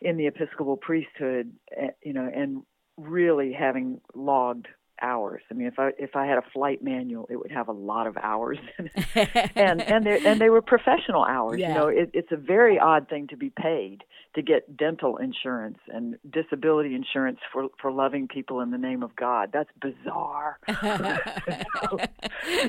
in 0.01 0.17
the 0.17 0.27
Episcopal 0.27 0.77
priesthood, 0.77 1.53
eh, 1.77 1.89
you 2.05 2.13
know, 2.13 2.31
and 2.33 2.63
really 2.97 3.53
having 3.53 4.01
logged 4.15 4.69
hours. 5.03 5.43
I 5.51 5.55
mean, 5.55 5.67
if 5.67 5.79
I 5.79 5.91
if 5.99 6.17
I 6.17 6.27
had 6.27 6.39
a 6.39 6.45
flight 6.53 6.83
manual, 6.83 7.27
it 7.31 7.37
would 7.37 7.51
have 7.51 7.69
a 7.69 7.73
lot 7.73 8.07
of 8.07 8.17
hours, 8.17 8.59
and 9.15 9.81
and 9.83 10.07
they 10.07 10.27
and 10.27 10.41
they 10.41 10.51
were 10.51 10.63
professional 10.63 11.25
hours. 11.25 11.61
Yeah. 11.61 11.69
You 11.69 11.75
know, 11.75 11.89
it, 11.89 12.11
it's 12.13 12.33
a 12.33 12.37
very 12.37 12.79
odd 12.79 13.09
thing 13.09 13.27
to 13.29 13.37
be 13.37 13.51
paid 13.51 14.05
to 14.35 14.43
get 14.43 14.77
dental 14.77 15.17
insurance 15.17 15.79
and 15.89 16.17
disability 16.31 16.95
insurance 16.95 17.39
for 17.53 17.69
for 17.81 17.91
loving 17.91 18.29
people 18.29 18.61
in 18.61 18.71
the 18.71 18.79
name 18.79 19.03
of 19.03 19.15
God. 19.17 19.51
That's 19.53 19.71
bizarre. 19.81 20.59
so, 20.69 21.99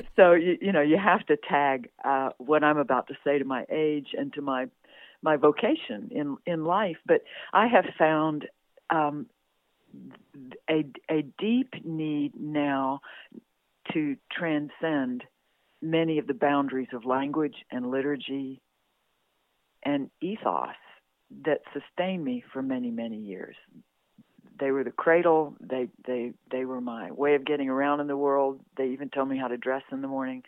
so 0.16 0.32
you 0.32 0.58
you 0.60 0.72
know 0.72 0.82
you 0.82 0.98
have 0.98 1.26
to 1.26 1.36
tag 1.36 1.90
uh, 2.04 2.30
what 2.38 2.64
I'm 2.64 2.78
about 2.78 3.08
to 3.08 3.14
say 3.24 3.38
to 3.38 3.44
my 3.44 3.64
age 3.70 4.08
and 4.16 4.32
to 4.34 4.42
my 4.42 4.66
my 5.22 5.36
vocation 5.36 6.10
in 6.10 6.36
in 6.46 6.64
life. 6.64 6.96
But 7.06 7.22
I 7.52 7.66
have 7.66 7.84
found 7.98 8.46
um, 8.90 9.26
a, 10.68 10.84
a 11.10 11.22
deep 11.38 11.74
need 11.84 12.32
now 12.38 13.00
to 13.92 14.16
transcend 14.30 15.24
many 15.82 16.18
of 16.18 16.26
the 16.26 16.34
boundaries 16.34 16.88
of 16.92 17.04
language 17.04 17.56
and 17.70 17.90
liturgy 17.90 18.60
and 19.82 20.10
ethos 20.20 20.76
that 21.44 21.60
sustained 21.72 22.24
me 22.24 22.44
for 22.52 22.62
many 22.62 22.90
many 22.90 23.16
years. 23.16 23.56
They 24.58 24.70
were 24.72 24.84
the 24.84 24.90
cradle. 24.90 25.56
They 25.60 25.88
they 26.06 26.32
they 26.50 26.64
were 26.64 26.80
my 26.80 27.10
way 27.12 27.34
of 27.34 27.44
getting 27.46 27.70
around 27.70 28.00
in 28.00 28.06
the 28.08 28.16
world. 28.16 28.60
They 28.76 28.88
even 28.88 29.08
told 29.08 29.28
me 29.28 29.38
how 29.38 29.48
to 29.48 29.56
dress 29.56 29.82
in 29.90 30.02
the 30.02 30.08
morning 30.08 30.42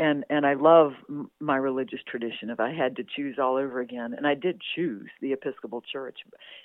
and 0.00 0.24
and 0.30 0.46
I 0.46 0.54
love 0.54 0.92
my 1.40 1.56
religious 1.56 2.00
tradition. 2.08 2.48
If 2.48 2.58
I 2.58 2.72
had 2.72 2.96
to 2.96 3.04
choose 3.04 3.36
all 3.38 3.56
over 3.56 3.80
again, 3.80 4.14
and 4.16 4.26
I 4.26 4.34
did 4.34 4.60
choose 4.74 5.10
the 5.20 5.32
Episcopal 5.34 5.82
Church, 5.92 6.20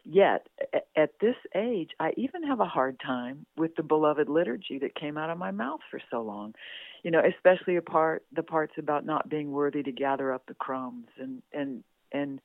yet 0.05 0.47
at, 0.95 1.11
this 1.19 1.35
age, 1.53 1.89
I 1.99 2.13
even 2.15 2.43
have 2.43 2.61
a 2.61 2.65
hard 2.65 2.97
time 3.05 3.45
with 3.57 3.75
the 3.75 3.83
beloved 3.83 4.29
liturgy 4.29 4.79
that 4.79 4.95
came 4.95 5.17
out 5.17 5.29
of 5.29 5.37
my 5.37 5.51
mouth 5.51 5.81
for 5.91 5.99
so 6.09 6.21
long. 6.21 6.53
You 7.03 7.11
know, 7.11 7.21
especially 7.21 7.75
a 7.75 7.81
part 7.81 8.23
the 8.33 8.41
parts 8.41 8.73
about 8.77 9.05
not 9.05 9.29
being 9.29 9.51
worthy 9.51 9.83
to 9.83 9.91
gather 9.91 10.31
up 10.31 10.45
the 10.47 10.53
crumbs 10.53 11.07
and 11.19 11.41
and 11.53 11.83
and 12.13 12.39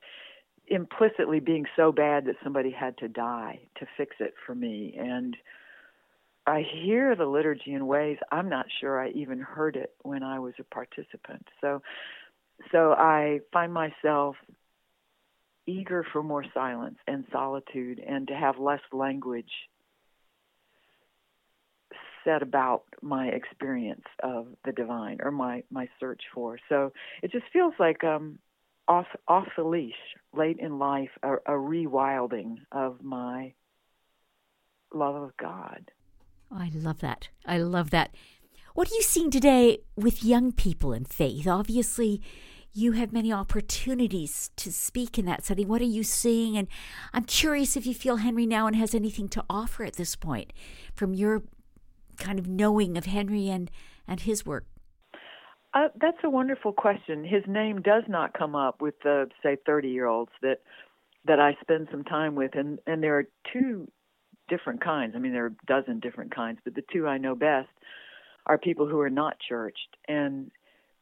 implicitly 0.67 1.39
being 1.39 1.65
so 1.75 1.91
bad 1.93 2.25
that 2.25 2.35
somebody 2.43 2.71
had 2.71 2.97
to 2.97 3.07
die 3.07 3.59
to 3.77 3.85
fix 3.97 4.17
it 4.19 4.33
for 4.45 4.53
me 4.53 4.95
and 4.97 5.35
I 6.45 6.63
hear 6.83 7.15
the 7.15 7.25
liturgy 7.25 7.73
in 7.73 7.85
ways 7.85 8.17
I'm 8.31 8.49
not 8.49 8.65
sure 8.79 8.99
I 8.99 9.09
even 9.09 9.39
heard 9.39 9.75
it 9.75 9.93
when 10.01 10.23
I 10.23 10.39
was 10.39 10.53
a 10.59 10.63
participant. 10.63 11.47
So 11.61 11.81
so 12.71 12.93
I 12.93 13.39
find 13.51 13.73
myself 13.73 14.35
eager 15.67 16.05
for 16.11 16.23
more 16.23 16.45
silence 16.53 16.97
and 17.07 17.25
solitude 17.31 17.99
and 17.99 18.27
to 18.27 18.33
have 18.35 18.59
less 18.59 18.81
language 18.91 19.51
said 22.23 22.41
about 22.41 22.83
my 23.01 23.27
experience 23.27 24.05
of 24.23 24.47
the 24.65 24.71
divine 24.71 25.17
or 25.23 25.31
my 25.31 25.63
my 25.71 25.87
search 25.99 26.21
for. 26.33 26.57
So 26.69 26.91
it 27.21 27.31
just 27.31 27.45
feels 27.53 27.73
like 27.79 28.03
um 28.03 28.39
off 28.87 29.07
off 29.27 29.47
the 29.55 29.63
leash 29.63 29.93
late 30.33 30.59
in 30.59 30.79
life 30.79 31.09
a, 31.23 31.33
a 31.33 31.51
rewilding 31.51 32.57
of 32.71 33.03
my 33.03 33.53
love 34.93 35.15
of 35.15 35.37
God. 35.37 35.89
I 36.53 36.71
love 36.73 36.99
that. 36.99 37.29
I 37.45 37.57
love 37.57 37.91
that. 37.91 38.15
What 38.73 38.89
are 38.89 38.95
you 38.95 39.01
seeing 39.01 39.31
today 39.31 39.79
with 39.95 40.23
young 40.23 40.51
people 40.51 40.93
in 40.93 41.05
faith? 41.05 41.47
Obviously, 41.47 42.21
you 42.73 42.93
have 42.93 43.11
many 43.11 43.31
opportunities 43.31 44.49
to 44.55 44.71
speak 44.71 45.19
in 45.19 45.25
that 45.25 45.43
setting. 45.43 45.67
What 45.67 45.81
are 45.81 45.85
you 45.85 46.03
seeing? 46.03 46.57
And 46.57 46.67
I'm 47.13 47.25
curious 47.25 47.75
if 47.75 47.85
you 47.85 47.93
feel 47.93 48.17
Henri 48.17 48.47
Nouwen 48.47 48.75
has 48.75 48.95
anything 48.95 49.27
to 49.29 49.43
offer 49.49 49.83
at 49.83 49.95
this 49.95 50.15
point 50.15 50.53
from 50.93 51.13
your 51.13 51.43
kind 52.17 52.39
of 52.39 52.47
knowing 52.47 52.97
of 52.97 53.05
Henri 53.07 53.49
and, 53.49 53.69
and 54.07 54.21
his 54.21 54.45
work. 54.45 54.65
Uh, 55.73 55.87
that's 55.99 56.17
a 56.23 56.29
wonderful 56.29 56.73
question. 56.73 57.23
His 57.23 57.43
name 57.47 57.81
does 57.81 58.03
not 58.07 58.37
come 58.37 58.55
up 58.55 58.81
with 58.81 58.95
the 59.03 59.29
say 59.41 59.57
30 59.65 59.89
year 59.89 60.05
olds 60.05 60.31
that 60.41 60.61
that 61.25 61.39
I 61.39 61.55
spend 61.61 61.87
some 61.91 62.03
time 62.03 62.35
with, 62.35 62.55
and 62.55 62.79
and 62.87 63.01
there 63.01 63.17
are 63.17 63.25
two 63.53 63.89
different 64.51 64.83
kinds. 64.83 65.13
I 65.15 65.19
mean, 65.19 65.31
there 65.31 65.45
are 65.45 65.55
a 65.55 65.65
dozen 65.65 65.99
different 66.01 66.35
kinds, 66.35 66.59
but 66.63 66.75
the 66.75 66.83
two 66.93 67.07
I 67.07 67.17
know 67.17 67.33
best 67.33 67.69
are 68.45 68.57
people 68.57 68.87
who 68.87 68.99
are 68.99 69.09
not 69.09 69.37
churched 69.47 69.95
and 70.07 70.51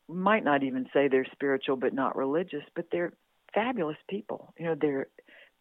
might 0.07 0.43
not 0.43 0.63
even 0.63 0.87
say 0.93 1.07
they're 1.07 1.27
spiritual 1.31 1.75
but 1.75 1.93
not 1.93 2.15
religious, 2.15 2.63
but 2.75 2.85
they're 2.91 3.11
fabulous 3.53 3.97
people. 4.07 4.53
You 4.57 4.67
know, 4.67 4.75
they're 4.79 5.07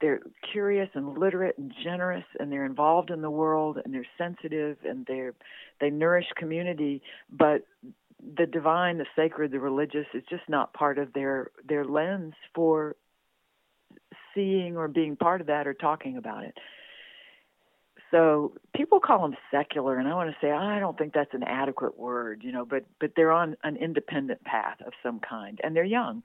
they're 0.00 0.20
curious 0.52 0.88
and 0.94 1.18
literate 1.18 1.58
and 1.58 1.72
generous 1.82 2.24
and 2.38 2.52
they're 2.52 2.66
involved 2.66 3.10
in 3.10 3.20
the 3.20 3.30
world 3.30 3.78
and 3.84 3.92
they're 3.92 4.06
sensitive 4.16 4.76
and 4.84 5.06
they're 5.06 5.34
they 5.80 5.90
nourish 5.90 6.26
community, 6.36 7.02
but 7.30 7.66
the 8.36 8.46
divine, 8.46 8.98
the 8.98 9.06
sacred, 9.16 9.52
the 9.52 9.60
religious 9.60 10.06
is 10.12 10.22
just 10.28 10.48
not 10.48 10.74
part 10.74 10.98
of 10.98 11.12
their 11.14 11.50
their 11.66 11.84
lens 11.84 12.34
for 12.54 12.96
seeing 14.34 14.76
or 14.76 14.88
being 14.88 15.16
part 15.16 15.40
of 15.40 15.46
that 15.46 15.66
or 15.66 15.74
talking 15.74 16.16
about 16.16 16.44
it 16.44 16.54
so 18.10 18.52
people 18.74 19.00
call 19.00 19.22
them 19.22 19.36
secular 19.50 19.98
and 19.98 20.08
i 20.08 20.14
want 20.14 20.30
to 20.30 20.36
say 20.40 20.50
i 20.50 20.78
don't 20.78 20.98
think 20.98 21.12
that's 21.12 21.34
an 21.34 21.42
adequate 21.42 21.98
word 21.98 22.42
you 22.42 22.52
know 22.52 22.64
but 22.64 22.84
but 23.00 23.12
they're 23.16 23.32
on 23.32 23.56
an 23.64 23.76
independent 23.76 24.42
path 24.44 24.78
of 24.86 24.92
some 25.02 25.20
kind 25.20 25.60
and 25.62 25.74
they're 25.74 25.84
young. 25.84 26.22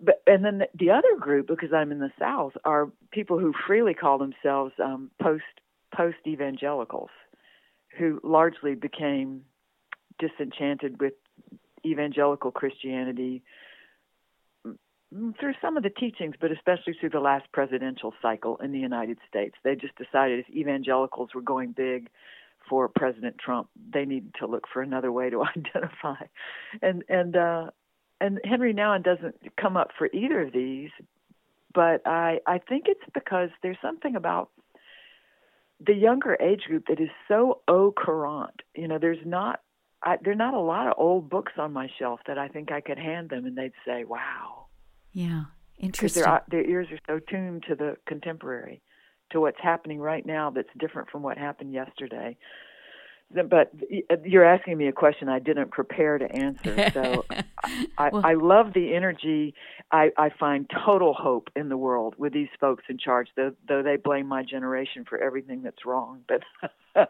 But 0.00 0.22
and 0.26 0.44
then 0.44 0.58
the, 0.58 0.68
the 0.78 0.90
other 0.90 1.16
group 1.18 1.48
because 1.48 1.72
i'm 1.72 1.90
in 1.92 1.98
the 1.98 2.12
south 2.18 2.52
are 2.64 2.90
people 3.10 3.38
who 3.38 3.52
freely 3.66 3.94
call 3.94 4.18
themselves 4.18 4.72
um 4.82 5.10
post 5.20 5.44
post 5.94 6.18
evangelicals 6.26 7.10
who 7.98 8.20
largely 8.22 8.74
became 8.74 9.42
disenchanted 10.18 11.00
with 11.00 11.14
evangelical 11.84 12.52
christianity 12.52 13.42
through 15.38 15.54
some 15.60 15.76
of 15.76 15.82
the 15.82 15.90
teachings, 15.90 16.34
but 16.40 16.50
especially 16.52 16.94
through 16.98 17.10
the 17.10 17.20
last 17.20 17.50
presidential 17.52 18.14
cycle 18.22 18.56
in 18.56 18.72
the 18.72 18.78
United 18.78 19.18
States. 19.28 19.54
They 19.62 19.74
just 19.74 19.96
decided 19.96 20.40
if 20.40 20.50
evangelicals 20.50 21.30
were 21.34 21.42
going 21.42 21.72
big 21.72 22.08
for 22.68 22.88
President 22.88 23.36
Trump, 23.38 23.68
they 23.92 24.04
needed 24.04 24.34
to 24.38 24.46
look 24.46 24.64
for 24.72 24.82
another 24.82 25.12
way 25.12 25.30
to 25.30 25.42
identify. 25.56 26.24
And 26.80 27.04
and 27.08 27.36
uh, 27.36 27.70
and 28.20 28.40
Henri 28.44 28.72
Nouwen 28.72 29.02
doesn't 29.02 29.36
come 29.60 29.76
up 29.76 29.90
for 29.98 30.08
either 30.12 30.42
of 30.42 30.52
these, 30.52 30.90
but 31.74 32.06
I 32.06 32.40
I 32.46 32.58
think 32.58 32.84
it's 32.86 33.04
because 33.12 33.50
there's 33.62 33.78
something 33.82 34.16
about 34.16 34.50
the 35.84 35.94
younger 35.94 36.36
age 36.40 36.62
group 36.62 36.86
that 36.88 37.00
is 37.00 37.10
so 37.28 37.60
au 37.68 37.92
courant. 37.92 38.62
You 38.74 38.88
know, 38.88 38.98
there's 38.98 39.24
not 39.26 39.60
I, 40.02 40.16
there 40.22 40.32
are 40.32 40.36
not 40.36 40.54
a 40.54 40.60
lot 40.60 40.86
of 40.86 40.94
old 40.96 41.28
books 41.28 41.52
on 41.58 41.72
my 41.72 41.88
shelf 41.98 42.20
that 42.26 42.38
I 42.38 42.48
think 42.48 42.72
I 42.72 42.80
could 42.80 42.98
hand 42.98 43.30
them 43.30 43.44
and 43.44 43.56
they'd 43.56 43.72
say, 43.84 44.04
"Wow, 44.04 44.61
yeah, 45.12 45.44
interesting. 45.78 46.22
Their, 46.22 46.42
their 46.48 46.64
ears 46.64 46.88
are 46.90 46.98
so 47.06 47.20
tuned 47.30 47.64
to 47.68 47.74
the 47.74 47.96
contemporary, 48.06 48.82
to 49.30 49.40
what's 49.40 49.60
happening 49.62 50.00
right 50.00 50.24
now 50.24 50.50
that's 50.50 50.68
different 50.78 51.10
from 51.10 51.22
what 51.22 51.38
happened 51.38 51.72
yesterday. 51.72 52.36
But 53.34 53.72
uh, 54.10 54.16
you're 54.24 54.44
asking 54.44 54.76
me 54.76 54.88
a 54.88 54.92
question 54.92 55.28
I 55.28 55.38
didn't 55.38 55.70
prepare 55.70 56.18
to 56.18 56.30
answer. 56.30 56.90
So 56.92 57.24
I, 57.98 58.10
well, 58.10 58.22
I 58.24 58.34
love 58.34 58.74
the 58.74 58.94
energy. 58.94 59.54
I, 59.90 60.10
I 60.18 60.30
find 60.38 60.70
total 60.84 61.14
hope 61.14 61.48
in 61.56 61.70
the 61.70 61.78
world 61.78 62.14
with 62.18 62.34
these 62.34 62.50
folks 62.60 62.84
in 62.90 62.98
charge, 62.98 63.28
though, 63.34 63.52
though 63.66 63.82
they 63.82 63.96
blame 63.96 64.26
my 64.26 64.42
generation 64.42 65.06
for 65.08 65.18
everything 65.18 65.62
that's 65.62 65.86
wrong. 65.86 66.20
But 66.28 66.42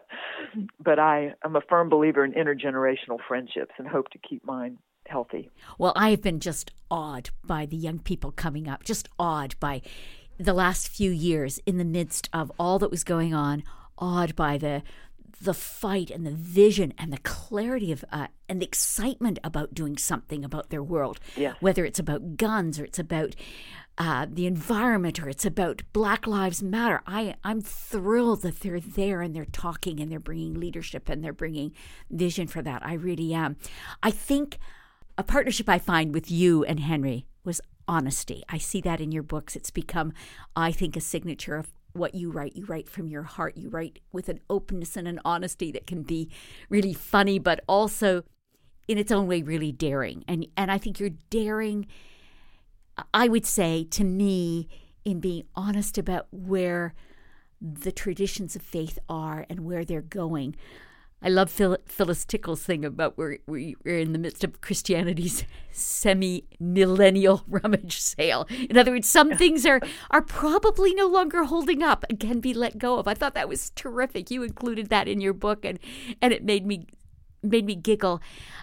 but 0.79 0.99
I 0.99 1.33
am 1.43 1.57
a 1.57 1.61
firm 1.61 1.89
believer 1.89 2.23
in 2.23 2.31
intergenerational 2.31 3.19
friendships 3.27 3.73
and 3.77 3.87
hope 3.87 4.09
to 4.11 4.17
keep 4.17 4.45
mine 4.45 4.77
healthy. 5.13 5.51
Well, 5.77 5.93
I 5.95 6.09
have 6.09 6.21
been 6.21 6.39
just 6.39 6.71
awed 6.89 7.29
by 7.43 7.65
the 7.65 7.77
young 7.77 7.99
people 7.99 8.31
coming 8.31 8.67
up, 8.67 8.83
just 8.83 9.07
awed 9.17 9.55
by 9.59 9.81
the 10.37 10.53
last 10.53 10.89
few 10.89 11.11
years 11.11 11.59
in 11.65 11.77
the 11.77 11.85
midst 11.85 12.29
of 12.33 12.51
all 12.59 12.79
that 12.79 12.91
was 12.91 13.03
going 13.03 13.33
on, 13.33 13.63
awed 13.97 14.35
by 14.35 14.57
the 14.57 14.83
the 15.41 15.53
fight 15.53 16.09
and 16.09 16.25
the 16.25 16.31
vision 16.31 16.93
and 16.97 17.11
the 17.11 17.17
clarity 17.17 17.91
of 17.91 18.05
uh, 18.11 18.27
and 18.47 18.61
the 18.61 18.65
excitement 18.65 19.39
about 19.43 19.73
doing 19.73 19.97
something 19.97 20.43
about 20.45 20.69
their 20.69 20.83
world. 20.83 21.19
Yes. 21.35 21.55
Whether 21.59 21.85
it's 21.85 21.99
about 21.99 22.37
guns 22.37 22.79
or 22.79 22.85
it's 22.85 22.99
about 22.99 23.35
uh, 23.97 24.25
the 24.29 24.47
environment 24.47 25.21
or 25.21 25.29
it's 25.29 25.45
about 25.45 25.83
Black 25.91 26.25
Lives 26.25 26.63
Matter. 26.63 27.01
I 27.05 27.35
I'm 27.43 27.61
thrilled 27.61 28.41
that 28.43 28.61
they're 28.61 28.79
there 28.79 29.21
and 29.21 29.35
they're 29.35 29.45
talking 29.45 29.99
and 29.99 30.11
they're 30.11 30.19
bringing 30.19 30.59
leadership 30.59 31.09
and 31.09 31.23
they're 31.23 31.33
bringing 31.33 31.73
vision 32.09 32.47
for 32.47 32.61
that. 32.61 32.85
I 32.85 32.93
really 32.93 33.33
am. 33.33 33.57
I 34.01 34.11
think 34.11 34.57
a 35.17 35.23
partnership 35.23 35.69
I 35.69 35.79
find 35.79 36.13
with 36.13 36.31
you 36.31 36.63
and 36.63 36.81
Henri 36.81 37.25
was 37.43 37.61
honesty. 37.87 38.43
I 38.49 38.57
see 38.57 38.81
that 38.81 39.01
in 39.01 39.11
your 39.11 39.23
books. 39.23 39.55
It's 39.55 39.71
become, 39.71 40.13
I 40.55 40.71
think, 40.71 40.95
a 40.95 41.01
signature 41.01 41.55
of 41.55 41.71
what 41.93 42.15
you 42.15 42.31
write. 42.31 42.55
You 42.55 42.65
write 42.65 42.89
from 42.89 43.07
your 43.07 43.23
heart. 43.23 43.57
You 43.57 43.69
write 43.69 43.99
with 44.11 44.29
an 44.29 44.39
openness 44.49 44.97
and 44.97 45.07
an 45.07 45.19
honesty 45.23 45.71
that 45.71 45.85
can 45.85 46.03
be 46.03 46.29
really 46.69 46.93
funny, 46.93 47.37
but 47.39 47.63
also 47.67 48.23
in 48.87 48.97
its 48.97 49.11
own 49.11 49.27
way 49.27 49.41
really 49.41 49.71
daring. 49.71 50.23
And 50.27 50.47
and 50.57 50.71
I 50.71 50.77
think 50.77 50.99
you're 50.99 51.11
daring 51.29 51.87
I 53.13 53.27
would 53.27 53.45
say 53.45 53.85
to 53.91 54.03
me 54.03 54.67
in 55.05 55.19
being 55.19 55.43
honest 55.55 55.97
about 55.97 56.27
where 56.31 56.93
the 57.61 57.91
traditions 57.91 58.55
of 58.55 58.61
faith 58.61 58.99
are 59.09 59.45
and 59.49 59.61
where 59.61 59.85
they're 59.85 60.01
going. 60.01 60.55
I 61.23 61.29
love 61.29 61.49
Phil, 61.49 61.77
Phyllis 61.85 62.25
Tickle's 62.25 62.63
thing 62.63 62.83
about 62.83 63.17
we're, 63.17 63.37
we're 63.47 63.97
in 63.97 64.11
the 64.11 64.19
midst 64.19 64.43
of 64.43 64.59
Christianity's 64.59 65.45
semi 65.71 66.45
millennial 66.59 67.43
rummage 67.47 67.99
sale. 67.99 68.45
In 68.69 68.77
other 68.77 68.91
words, 68.91 69.09
some 69.09 69.31
things 69.31 69.65
are, 69.65 69.79
are 70.11 70.21
probably 70.21 70.93
no 70.93 71.07
longer 71.07 71.45
holding 71.45 71.81
up 71.81 72.03
and 72.09 72.19
can 72.19 72.41
be 72.41 72.53
let 72.53 72.77
go 72.77 72.99
of. 72.99 73.07
I 73.07 73.13
thought 73.13 73.35
that 73.35 73.47
was 73.47 73.69
terrific. 73.71 74.31
You 74.31 74.43
included 74.43 74.89
that 74.89 75.07
in 75.07 75.21
your 75.21 75.33
book, 75.33 75.63
and, 75.63 75.79
and 76.21 76.33
it 76.33 76.43
made 76.43 76.65
me 76.65 76.87
made 77.41 77.65
me 77.65 77.75
giggle. 77.75 78.21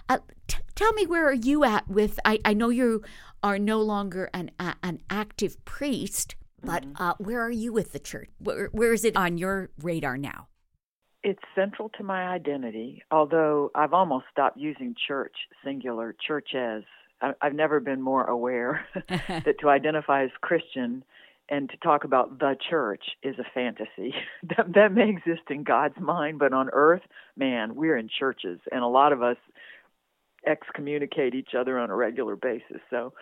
Uh, 0.09 0.19
t- 0.47 0.57
tell 0.75 0.93
me, 0.93 1.05
where 1.05 1.27
are 1.27 1.33
you 1.33 1.63
at 1.63 1.87
with? 1.87 2.19
I, 2.25 2.39
I 2.45 2.53
know 2.53 2.69
you 2.69 3.03
are 3.41 3.57
no 3.57 3.81
longer 3.81 4.29
an 4.33 4.51
a, 4.59 4.75
an 4.83 5.01
active 5.09 5.63
priest, 5.65 6.35
but 6.63 6.83
mm-hmm. 6.83 7.01
uh, 7.01 7.13
where 7.17 7.41
are 7.41 7.51
you 7.51 7.73
with 7.73 7.91
the 7.91 7.99
church? 7.99 8.29
Where, 8.37 8.69
where 8.71 8.93
is 8.93 9.03
it 9.03 9.15
on 9.15 9.39
your 9.39 9.71
radar 9.81 10.17
now? 10.17 10.47
It's 11.23 11.41
central 11.53 11.89
to 11.97 12.03
my 12.03 12.27
identity, 12.27 13.03
although 13.11 13.69
I've 13.75 13.93
almost 13.93 14.25
stopped 14.31 14.57
using 14.57 14.95
church, 15.07 15.35
singular, 15.63 16.15
churches. 16.25 16.83
I've 17.39 17.53
never 17.53 17.79
been 17.79 18.01
more 18.01 18.25
aware 18.25 18.85
that 19.07 19.59
to 19.59 19.69
identify 19.69 20.23
as 20.23 20.31
Christian 20.41 21.03
and 21.49 21.69
to 21.69 21.77
talk 21.77 22.05
about 22.05 22.39
the 22.39 22.55
church 22.69 23.03
is 23.21 23.35
a 23.37 23.43
fantasy. 23.53 24.15
that, 24.57 24.73
that 24.73 24.93
may 24.93 25.09
exist 25.09 25.43
in 25.49 25.63
God's 25.63 25.99
mind, 25.99 26.39
but 26.39 26.53
on 26.53 26.69
earth, 26.73 27.03
man, 27.37 27.75
we're 27.75 27.97
in 27.97 28.09
churches, 28.09 28.59
and 28.71 28.81
a 28.81 28.87
lot 28.87 29.13
of 29.13 29.21
us 29.21 29.37
excommunicate 30.47 31.35
each 31.35 31.51
other 31.55 31.77
on 31.77 31.91
a 31.91 31.95
regular 31.95 32.35
basis. 32.35 32.81
So, 32.89 33.13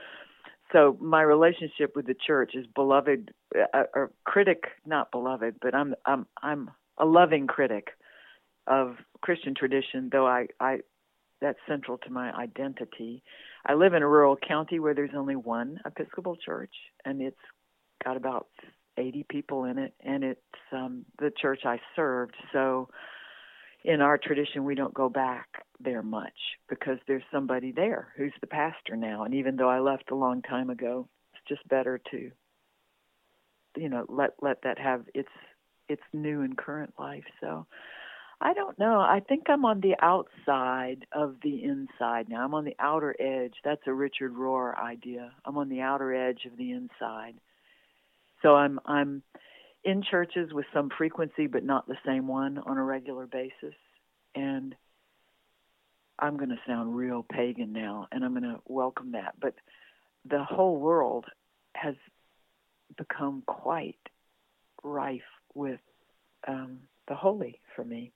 so 0.71 0.95
my 1.01 1.23
relationship 1.23 1.95
with 1.95 2.05
the 2.05 2.15
church 2.15 2.51
is 2.53 2.65
beloved, 2.75 3.33
uh, 3.73 3.83
or 3.93 4.11
critic, 4.23 4.65
not 4.85 5.11
beloved, 5.11 5.55
but 5.61 5.73
I'm 5.75 5.95
I'm 6.05 6.27
I'm 6.41 6.69
a 6.99 7.05
loving 7.05 7.47
critic 7.47 7.89
of 8.67 8.97
Christian 9.21 9.55
tradition, 9.55 10.09
though 10.11 10.27
I 10.27 10.47
I 10.59 10.79
that's 11.41 11.59
central 11.67 11.97
to 11.99 12.09
my 12.09 12.31
identity. 12.31 13.23
I 13.65 13.73
live 13.73 13.93
in 13.93 14.03
a 14.03 14.07
rural 14.07 14.35
county 14.35 14.79
where 14.79 14.93
there's 14.93 15.15
only 15.15 15.35
one 15.35 15.79
Episcopal 15.85 16.35
church, 16.35 16.73
and 17.05 17.21
it's 17.21 17.37
got 18.03 18.17
about 18.17 18.47
80 18.97 19.25
people 19.29 19.63
in 19.65 19.77
it, 19.77 19.93
and 20.01 20.23
it's 20.23 20.41
um, 20.71 21.05
the 21.19 21.31
church 21.41 21.61
I 21.65 21.79
served. 21.95 22.35
So, 22.51 22.89
in 23.85 24.01
our 24.01 24.17
tradition, 24.17 24.65
we 24.65 24.75
don't 24.75 24.93
go 24.93 25.07
back 25.07 25.47
there 25.79 26.03
much 26.03 26.33
because 26.67 26.97
there's 27.07 27.23
somebody 27.31 27.71
there 27.71 28.09
who's 28.17 28.33
the 28.41 28.47
pastor 28.47 28.97
now. 28.97 29.23
And 29.23 29.33
even 29.33 29.55
though 29.55 29.69
I 29.69 29.79
left 29.79 30.11
a 30.11 30.15
long 30.15 30.41
time 30.41 30.69
ago, 30.69 31.07
it's 31.33 31.43
just 31.47 31.65
better 31.69 32.01
to, 32.11 32.31
you 33.77 33.89
know, 33.89 34.05
let 34.09 34.31
let 34.41 34.63
that 34.63 34.77
have 34.77 35.05
its 35.13 35.29
its 35.89 36.03
new 36.13 36.41
and 36.41 36.57
current 36.57 36.93
life. 36.97 37.25
So, 37.41 37.65
I 38.41 38.53
don't 38.53 38.79
know. 38.79 38.99
I 38.99 39.21
think 39.27 39.49
I'm 39.49 39.65
on 39.65 39.81
the 39.81 39.95
outside 40.01 41.05
of 41.11 41.35
the 41.43 41.63
inside 41.63 42.29
now. 42.29 42.45
I'm 42.45 42.53
on 42.53 42.63
the 42.63 42.75
outer 42.79 43.13
edge. 43.19 43.55
That's 43.65 43.81
a 43.85 43.93
Richard 43.93 44.33
Rohr 44.33 44.77
idea. 44.77 45.31
I'm 45.43 45.57
on 45.57 45.67
the 45.67 45.81
outer 45.81 46.13
edge 46.13 46.45
of 46.45 46.57
the 46.57 46.71
inside. 46.71 47.35
So 48.41 48.55
I'm 48.55 48.79
I'm 48.85 49.23
in 49.83 50.03
churches 50.09 50.53
with 50.53 50.65
some 50.73 50.89
frequency, 50.97 51.47
but 51.47 51.65
not 51.65 51.87
the 51.87 51.97
same 52.05 52.27
one 52.27 52.57
on 52.59 52.77
a 52.77 52.83
regular 52.83 53.27
basis. 53.27 53.75
And 54.35 54.73
I'm 56.17 56.37
going 56.37 56.49
to 56.49 56.59
sound 56.65 56.95
real 56.95 57.25
pagan 57.29 57.73
now, 57.73 58.07
and 58.11 58.23
I'm 58.23 58.31
going 58.31 58.43
to 58.43 58.61
welcome 58.65 59.13
that. 59.13 59.35
But 59.39 59.55
the 60.29 60.43
whole 60.43 60.77
world 60.77 61.25
has 61.75 61.95
become 62.97 63.43
quite 63.45 63.99
rife 64.81 65.21
with 65.53 65.79
um, 66.47 66.79
the 67.07 67.15
holy 67.15 67.59
for 67.75 67.83
me. 67.83 68.11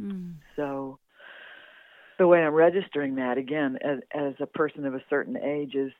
Mm. 0.00 0.34
So 0.56 0.98
the 2.18 2.26
way 2.26 2.40
I'm 2.42 2.54
registering 2.54 3.16
that 3.16 3.38
again 3.38 3.78
as, 3.84 3.98
as 4.14 4.34
a 4.40 4.46
person 4.46 4.86
of 4.86 4.94
a 4.94 5.04
certain 5.10 5.36
age 5.36 5.74
is 5.74 5.92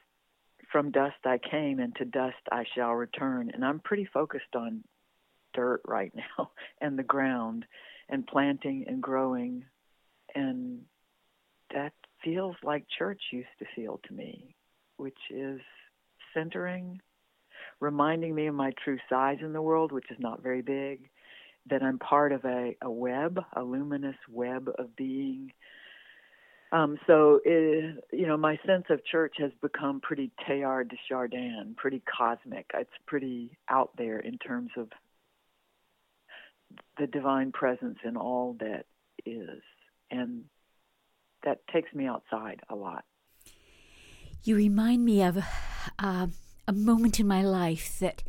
from 0.70 0.90
dust 0.90 1.16
I 1.24 1.38
came 1.38 1.80
and 1.80 1.94
to 1.96 2.04
dust 2.04 2.36
I 2.50 2.64
shall 2.74 2.92
return. 2.92 3.50
And 3.52 3.64
I'm 3.64 3.80
pretty 3.80 4.08
focused 4.12 4.54
on 4.54 4.84
dirt 5.54 5.82
right 5.86 6.12
now 6.38 6.50
and 6.80 6.98
the 6.98 7.02
ground 7.02 7.64
and 8.08 8.26
planting 8.26 8.84
and 8.86 9.02
growing. 9.02 9.64
And 10.34 10.82
that 11.74 11.92
feels 12.24 12.56
like 12.62 12.84
church 12.98 13.20
used 13.32 13.48
to 13.58 13.66
feel 13.74 14.00
to 14.08 14.14
me, 14.14 14.54
which 14.96 15.18
is 15.30 15.60
centering, 16.34 17.00
reminding 17.82 18.34
me 18.34 18.46
of 18.46 18.54
my 18.54 18.72
true 18.84 18.98
size 19.08 19.38
in 19.40 19.52
the 19.52 19.60
world, 19.60 19.92
which 19.92 20.10
is 20.10 20.18
not 20.20 20.42
very 20.42 20.62
big, 20.62 21.10
that 21.68 21.82
I'm 21.82 21.98
part 21.98 22.32
of 22.32 22.44
a, 22.44 22.76
a 22.80 22.90
web, 22.90 23.40
a 23.54 23.62
luminous 23.62 24.16
web 24.30 24.70
of 24.78 24.96
being 24.96 25.52
um, 26.72 26.96
so, 27.06 27.38
it, 27.44 27.84
eh, 27.84 28.16
you 28.16 28.26
know, 28.26 28.38
my 28.38 28.58
sense 28.66 28.84
of 28.88 29.04
church 29.04 29.34
has 29.38 29.50
become 29.60 30.00
pretty 30.00 30.32
Teilhard 30.48 30.88
de 30.88 30.96
Chardin, 31.06 31.74
pretty 31.76 32.00
cosmic. 32.00 32.70
It's 32.72 32.90
pretty 33.06 33.58
out 33.68 33.90
there 33.98 34.18
in 34.18 34.38
terms 34.38 34.70
of 34.78 34.88
the 36.98 37.06
divine 37.06 37.52
presence 37.52 37.98
in 38.06 38.16
all 38.16 38.56
that 38.60 38.86
is. 39.26 39.60
And 40.10 40.44
that 41.44 41.58
takes 41.70 41.92
me 41.92 42.06
outside 42.06 42.60
a 42.70 42.74
lot. 42.74 43.04
You 44.42 44.56
remind 44.56 45.04
me 45.04 45.22
of 45.22 45.44
uh, 45.98 46.28
a 46.66 46.72
moment 46.72 47.20
in 47.20 47.26
my 47.26 47.42
life 47.42 47.98
that, 47.98 48.22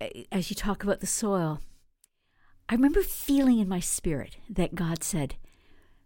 eh, 0.00 0.24
as 0.32 0.50
you 0.50 0.56
talk 0.56 0.82
about 0.82 1.00
the 1.00 1.06
soil, 1.06 1.60
I 2.68 2.74
remember 2.74 3.02
feeling 3.02 3.58
in 3.58 3.68
my 3.68 3.80
spirit 3.80 4.36
that 4.48 4.74
God 4.74 5.02
said, 5.02 5.36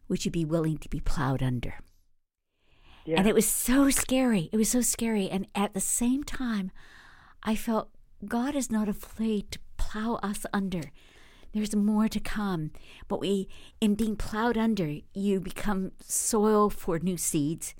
would 0.08 0.24
you 0.24 0.30
be 0.30 0.44
willing 0.44 0.78
to 0.78 0.88
be 0.88 1.00
plowed 1.00 1.42
under? 1.42 1.74
Yeah. 3.04 3.18
And 3.18 3.26
it 3.26 3.34
was 3.34 3.48
so 3.48 3.90
scary. 3.90 4.48
It 4.52 4.56
was 4.56 4.70
so 4.70 4.80
scary. 4.80 5.28
And 5.28 5.46
at 5.54 5.74
the 5.74 5.80
same 5.80 6.22
time, 6.22 6.70
I 7.42 7.56
felt 7.56 7.88
God 8.24 8.54
is 8.54 8.70
not 8.70 8.88
afraid 8.88 9.50
to 9.52 9.58
plow 9.76 10.20
us 10.22 10.46
under. 10.52 10.92
There's 11.52 11.74
more 11.74 12.08
to 12.08 12.20
come. 12.20 12.70
But 13.08 13.20
we, 13.20 13.48
in 13.80 13.94
being 13.94 14.16
plowed 14.16 14.56
under, 14.56 14.98
you 15.14 15.40
become 15.40 15.92
soil 16.00 16.70
for 16.70 16.98
new 16.98 17.16
seeds 17.16 17.74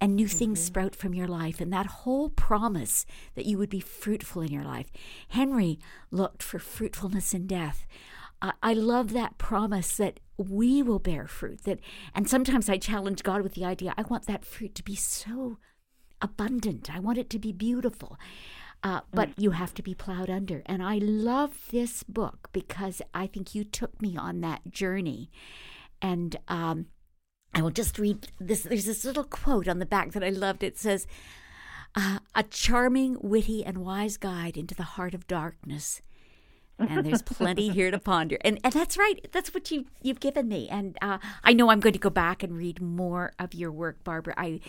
and 0.00 0.14
new 0.14 0.26
mm-hmm. 0.26 0.38
things 0.38 0.62
sprout 0.62 0.94
from 0.94 1.14
your 1.14 1.28
life. 1.28 1.60
And 1.60 1.72
that 1.72 1.86
whole 1.86 2.28
promise 2.28 3.04
that 3.34 3.46
you 3.46 3.58
would 3.58 3.70
be 3.70 3.80
fruitful 3.80 4.42
in 4.42 4.52
your 4.52 4.64
life. 4.64 4.90
Henri 5.30 5.78
looked 6.10 6.42
for 6.42 6.58
fruitfulness 6.58 7.34
in 7.34 7.46
death. 7.46 7.86
I 8.40 8.72
love 8.72 9.12
that 9.12 9.36
promise 9.36 9.96
that 9.96 10.20
we 10.36 10.80
will 10.80 11.00
bear 11.00 11.26
fruit. 11.26 11.64
That, 11.64 11.80
and 12.14 12.28
sometimes 12.28 12.68
I 12.68 12.78
challenge 12.78 13.24
God 13.24 13.42
with 13.42 13.54
the 13.54 13.64
idea: 13.64 13.94
I 13.96 14.02
want 14.02 14.26
that 14.26 14.44
fruit 14.44 14.76
to 14.76 14.84
be 14.84 14.94
so 14.94 15.58
abundant. 16.22 16.94
I 16.94 17.00
want 17.00 17.18
it 17.18 17.30
to 17.30 17.38
be 17.38 17.52
beautiful. 17.52 18.16
Uh, 18.84 19.00
but 19.12 19.30
mm. 19.30 19.34
you 19.38 19.50
have 19.50 19.74
to 19.74 19.82
be 19.82 19.92
plowed 19.92 20.30
under. 20.30 20.62
And 20.66 20.84
I 20.84 20.98
love 20.98 21.66
this 21.72 22.04
book 22.04 22.48
because 22.52 23.02
I 23.12 23.26
think 23.26 23.52
you 23.52 23.64
took 23.64 24.00
me 24.00 24.16
on 24.16 24.40
that 24.42 24.70
journey. 24.70 25.32
And 26.00 26.36
um, 26.46 26.86
I 27.54 27.62
will 27.62 27.70
just 27.70 27.98
read 27.98 28.28
this. 28.38 28.62
There's 28.62 28.84
this 28.86 29.04
little 29.04 29.24
quote 29.24 29.68
on 29.68 29.78
the 29.78 29.86
back 29.86 30.12
that 30.12 30.24
I 30.24 30.30
loved. 30.30 30.62
It 30.62 30.78
says, 30.78 31.06
uh, 31.94 32.18
"A 32.34 32.42
charming, 32.42 33.16
witty, 33.20 33.64
and 33.64 33.78
wise 33.78 34.16
guide 34.16 34.56
into 34.56 34.74
the 34.74 34.82
heart 34.82 35.14
of 35.14 35.26
darkness." 35.26 36.02
and 36.78 37.04
there's 37.04 37.22
plenty 37.22 37.68
here 37.72 37.90
to 37.90 37.98
ponder. 37.98 38.38
And 38.42 38.58
and 38.62 38.72
that's 38.72 38.96
right. 38.96 39.26
That's 39.32 39.52
what 39.52 39.70
you 39.70 39.86
you've 40.02 40.20
given 40.20 40.48
me. 40.48 40.68
And 40.68 40.96
uh, 41.02 41.18
I 41.42 41.52
know 41.52 41.70
I'm 41.70 41.80
going 41.80 41.94
to 41.94 41.98
go 41.98 42.10
back 42.10 42.42
and 42.42 42.56
read 42.56 42.80
more 42.80 43.32
of 43.38 43.54
your 43.54 43.72
work, 43.72 44.04
Barbara. 44.04 44.34
I'm 44.36 44.60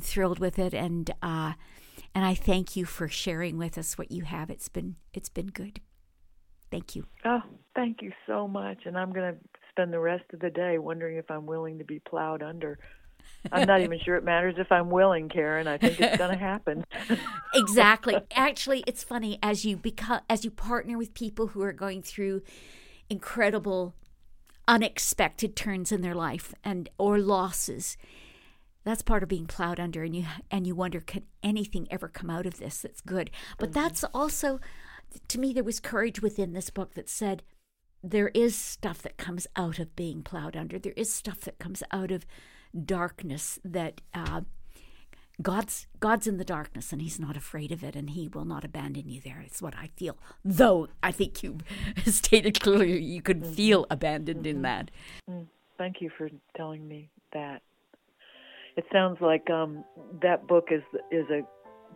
thrilled 0.00 0.38
with 0.38 0.58
it, 0.58 0.74
and 0.74 1.10
uh, 1.22 1.52
And 2.14 2.24
I 2.24 2.34
thank 2.34 2.76
you 2.76 2.84
for 2.84 3.08
sharing 3.08 3.58
with 3.58 3.78
us 3.78 3.98
what 3.98 4.10
you 4.10 4.24
have. 4.24 4.50
It's 4.50 4.68
been 4.68 4.96
it's 5.12 5.28
been 5.28 5.48
good. 5.48 5.80
Thank 6.70 6.96
you. 6.96 7.06
Oh, 7.24 7.40
thank 7.74 8.02
you 8.02 8.12
so 8.26 8.46
much. 8.46 8.78
And 8.84 8.96
I'm 8.96 9.12
going 9.12 9.34
to 9.34 9.40
spend 9.78 9.92
the 9.92 10.00
rest 10.00 10.24
of 10.32 10.40
the 10.40 10.50
day 10.50 10.76
wondering 10.76 11.18
if 11.18 11.30
I'm 11.30 11.46
willing 11.46 11.78
to 11.78 11.84
be 11.84 12.00
plowed 12.00 12.42
under. 12.42 12.80
I'm 13.52 13.68
not 13.68 13.80
even 13.80 14.00
sure 14.04 14.16
it 14.16 14.24
matters 14.24 14.56
if 14.58 14.72
I'm 14.72 14.90
willing, 14.90 15.28
Karen. 15.28 15.68
I 15.68 15.78
think 15.78 16.00
it's 16.00 16.16
going 16.16 16.32
to 16.32 16.36
happen. 16.36 16.84
exactly. 17.54 18.16
Actually, 18.34 18.82
it's 18.88 19.04
funny 19.04 19.38
as 19.40 19.64
you 19.64 19.76
become 19.76 20.20
as 20.28 20.44
you 20.44 20.50
partner 20.50 20.98
with 20.98 21.14
people 21.14 21.48
who 21.48 21.62
are 21.62 21.72
going 21.72 22.02
through 22.02 22.42
incredible 23.08 23.94
unexpected 24.66 25.54
turns 25.54 25.92
in 25.92 26.00
their 26.00 26.14
life 26.14 26.52
and 26.64 26.90
or 26.98 27.18
losses 27.18 27.96
that's 28.84 29.00
part 29.00 29.22
of 29.22 29.28
being 29.28 29.46
plowed 29.46 29.80
under 29.80 30.02
and 30.02 30.14
you 30.14 30.26
and 30.50 30.66
you 30.66 30.74
wonder 30.74 31.00
can 31.00 31.22
anything 31.42 31.88
ever 31.90 32.06
come 32.06 32.28
out 32.28 32.44
of 32.44 32.58
this 32.58 32.82
that's 32.82 33.00
good 33.00 33.30
but 33.56 33.70
mm-hmm. 33.70 33.80
that's 33.80 34.04
also 34.12 34.60
to 35.26 35.40
me 35.40 35.54
there 35.54 35.64
was 35.64 35.80
courage 35.80 36.20
within 36.20 36.52
this 36.52 36.68
book 36.68 36.92
that 36.92 37.08
said 37.08 37.42
there 38.02 38.28
is 38.28 38.56
stuff 38.56 39.02
that 39.02 39.16
comes 39.16 39.46
out 39.56 39.78
of 39.78 39.94
being 39.96 40.22
plowed 40.22 40.56
under 40.56 40.78
there 40.78 40.92
is 40.96 41.12
stuff 41.12 41.40
that 41.40 41.58
comes 41.58 41.82
out 41.90 42.10
of 42.10 42.24
darkness 42.84 43.58
that 43.64 44.00
uh, 44.14 44.42
God's 45.40 45.86
God's 46.00 46.26
in 46.26 46.36
the 46.36 46.44
darkness 46.44 46.92
and 46.92 47.00
he's 47.00 47.20
not 47.20 47.36
afraid 47.36 47.70
of 47.70 47.84
it 47.84 47.94
and 47.94 48.10
he 48.10 48.28
will 48.28 48.44
not 48.44 48.64
abandon 48.64 49.08
you 49.08 49.20
there. 49.20 49.40
It's 49.44 49.62
what 49.62 49.74
I 49.76 49.90
feel. 49.96 50.18
Though 50.44 50.88
I 51.02 51.12
think 51.12 51.42
you 51.42 51.58
stated 52.06 52.60
clearly 52.60 53.00
you 53.00 53.22
could 53.22 53.42
mm-hmm. 53.42 53.52
feel 53.52 53.86
abandoned 53.90 54.40
mm-hmm. 54.40 54.56
in 54.56 54.62
that. 54.62 54.90
Mm. 55.30 55.46
Thank 55.76 56.00
you 56.00 56.10
for 56.18 56.28
telling 56.56 56.86
me 56.88 57.08
that 57.32 57.62
it 58.76 58.84
sounds 58.92 59.18
like 59.20 59.48
um, 59.48 59.84
that 60.22 60.48
book 60.48 60.68
is 60.72 60.82
is 61.12 61.26
a 61.30 61.42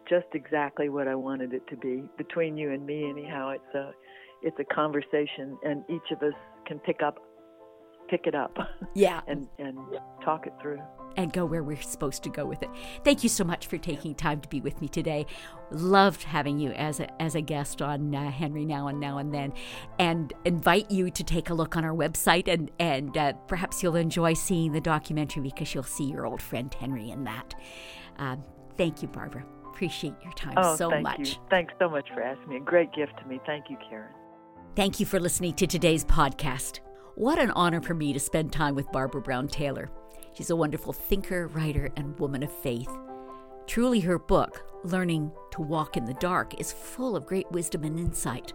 just 0.08 0.26
exactly 0.34 0.88
what 0.88 1.08
I 1.08 1.14
wanted 1.14 1.52
it 1.52 1.66
to 1.68 1.76
be 1.76 2.04
between 2.16 2.56
you 2.56 2.70
and 2.72 2.86
me. 2.86 3.08
Anyhow, 3.10 3.50
it's 3.50 3.74
a 3.74 3.92
it's 4.42 4.58
a 4.58 4.64
conversation, 4.64 5.58
and 5.64 5.84
each 5.88 6.10
of 6.10 6.22
us 6.22 6.34
can 6.66 6.78
pick 6.80 7.02
up 7.02 7.18
pick 8.08 8.26
it 8.26 8.34
up. 8.34 8.56
Yeah, 8.94 9.20
and 9.28 9.48
and 9.58 9.78
talk 10.24 10.46
it 10.46 10.52
through 10.60 10.80
and 11.16 11.32
go 11.32 11.44
where 11.44 11.62
we're 11.62 11.80
supposed 11.80 12.22
to 12.24 12.30
go 12.30 12.44
with 12.46 12.62
it. 12.62 12.70
Thank 13.04 13.22
you 13.22 13.28
so 13.28 13.44
much 13.44 13.66
for 13.66 13.78
taking 13.78 14.14
time 14.14 14.40
to 14.40 14.48
be 14.48 14.60
with 14.60 14.80
me 14.80 14.88
today. 14.88 15.26
Loved 15.70 16.22
having 16.22 16.58
you 16.58 16.72
as 16.72 17.00
a, 17.00 17.22
as 17.22 17.34
a 17.34 17.40
guest 17.40 17.82
on 17.82 18.14
uh, 18.14 18.30
Henri 18.30 18.64
Nouwen 18.64 18.98
Now 18.98 19.18
and 19.18 19.32
Then, 19.32 19.52
and 19.98 20.32
invite 20.44 20.90
you 20.90 21.10
to 21.10 21.24
take 21.24 21.50
a 21.50 21.54
look 21.54 21.76
on 21.76 21.84
our 21.84 21.94
website 21.94 22.48
and 22.48 22.70
and 22.78 23.16
uh, 23.16 23.32
perhaps 23.46 23.82
you'll 23.82 23.96
enjoy 23.96 24.34
seeing 24.34 24.72
the 24.72 24.80
documentary 24.80 25.42
because 25.42 25.74
you'll 25.74 25.82
see 25.82 26.04
your 26.04 26.26
old 26.26 26.42
friend 26.42 26.74
Henri 26.80 27.10
in 27.10 27.24
that. 27.24 27.54
Uh, 28.18 28.36
thank 28.76 29.02
you, 29.02 29.08
Barbara. 29.08 29.44
Appreciate 29.66 30.14
your 30.22 30.32
time 30.34 30.54
oh, 30.58 30.76
so 30.76 30.90
thank 30.90 31.02
much. 31.02 31.30
You. 31.30 31.36
Thanks 31.50 31.72
so 31.78 31.88
much 31.88 32.08
for 32.14 32.22
asking 32.22 32.48
me. 32.48 32.56
A 32.56 32.60
great 32.60 32.92
gift 32.92 33.12
to 33.18 33.26
me. 33.26 33.40
Thank 33.46 33.70
you, 33.70 33.76
Karen. 33.88 34.12
Thank 34.74 34.98
you 34.98 35.04
for 35.04 35.20
listening 35.20 35.52
to 35.56 35.66
today's 35.66 36.02
podcast. 36.02 36.80
What 37.14 37.38
an 37.38 37.50
honor 37.50 37.82
for 37.82 37.92
me 37.92 38.14
to 38.14 38.18
spend 38.18 38.54
time 38.54 38.74
with 38.74 38.90
Barbara 38.90 39.20
Brown 39.20 39.46
Taylor. 39.46 39.90
She's 40.32 40.48
a 40.48 40.56
wonderful 40.56 40.94
thinker, 40.94 41.48
writer, 41.48 41.90
and 41.98 42.18
woman 42.18 42.42
of 42.42 42.50
faith. 42.50 42.88
Truly, 43.66 44.00
her 44.00 44.18
book, 44.18 44.64
Learning 44.82 45.30
to 45.50 45.60
Walk 45.60 45.98
in 45.98 46.06
the 46.06 46.14
Dark, 46.14 46.58
is 46.58 46.72
full 46.72 47.16
of 47.16 47.26
great 47.26 47.50
wisdom 47.52 47.84
and 47.84 47.98
insight. 47.98 48.54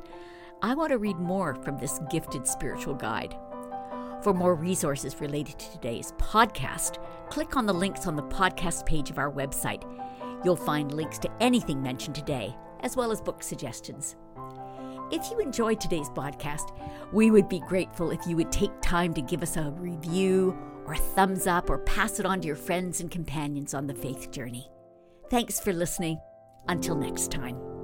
I 0.63 0.73
want 0.73 0.89
to 0.89 0.97
read 0.97 1.19
more 1.19 1.53
from 1.53 1.77
this 1.77 1.99
gifted 2.09 2.47
spiritual 2.47 2.95
guide. 2.95 3.37
For 4.23 4.33
more 4.33 4.55
resources 4.55 5.21
related 5.21 5.59
to 5.59 5.71
today's 5.71 6.13
podcast, 6.13 6.97
click 7.29 7.55
on 7.55 7.67
the 7.67 7.73
links 7.73 8.07
on 8.07 8.15
the 8.15 8.23
podcast 8.23 8.87
page 8.87 9.11
of 9.11 9.19
our 9.19 9.31
website. 9.31 9.83
You'll 10.43 10.55
find 10.55 10.91
links 10.91 11.19
to 11.19 11.31
anything 11.39 11.79
mentioned 11.79 12.15
today, 12.15 12.55
as 12.79 12.95
well 12.95 13.11
as 13.11 13.21
book 13.21 13.43
suggestions. 13.43 14.15
If 15.09 15.31
you 15.31 15.39
enjoyed 15.39 15.79
today's 15.79 16.09
podcast, 16.09 16.75
we 17.13 17.31
would 17.31 17.47
be 17.47 17.59
grateful 17.61 18.11
if 18.11 18.27
you 18.27 18.35
would 18.35 18.51
take 18.51 18.71
time 18.81 19.13
to 19.13 19.21
give 19.21 19.41
us 19.41 19.55
a 19.55 19.71
review 19.71 20.57
or 20.85 20.93
a 20.93 20.97
thumbs 20.97 21.47
up 21.47 21.69
or 21.69 21.77
pass 21.79 22.19
it 22.19 22.25
on 22.25 22.41
to 22.41 22.47
your 22.47 22.57
friends 22.57 22.99
and 22.99 23.09
companions 23.09 23.73
on 23.73 23.87
the 23.87 23.93
faith 23.93 24.31
journey. 24.31 24.69
Thanks 25.29 25.59
for 25.59 25.71
listening. 25.71 26.19
Until 26.67 26.95
next 26.95 27.31
time. 27.31 27.76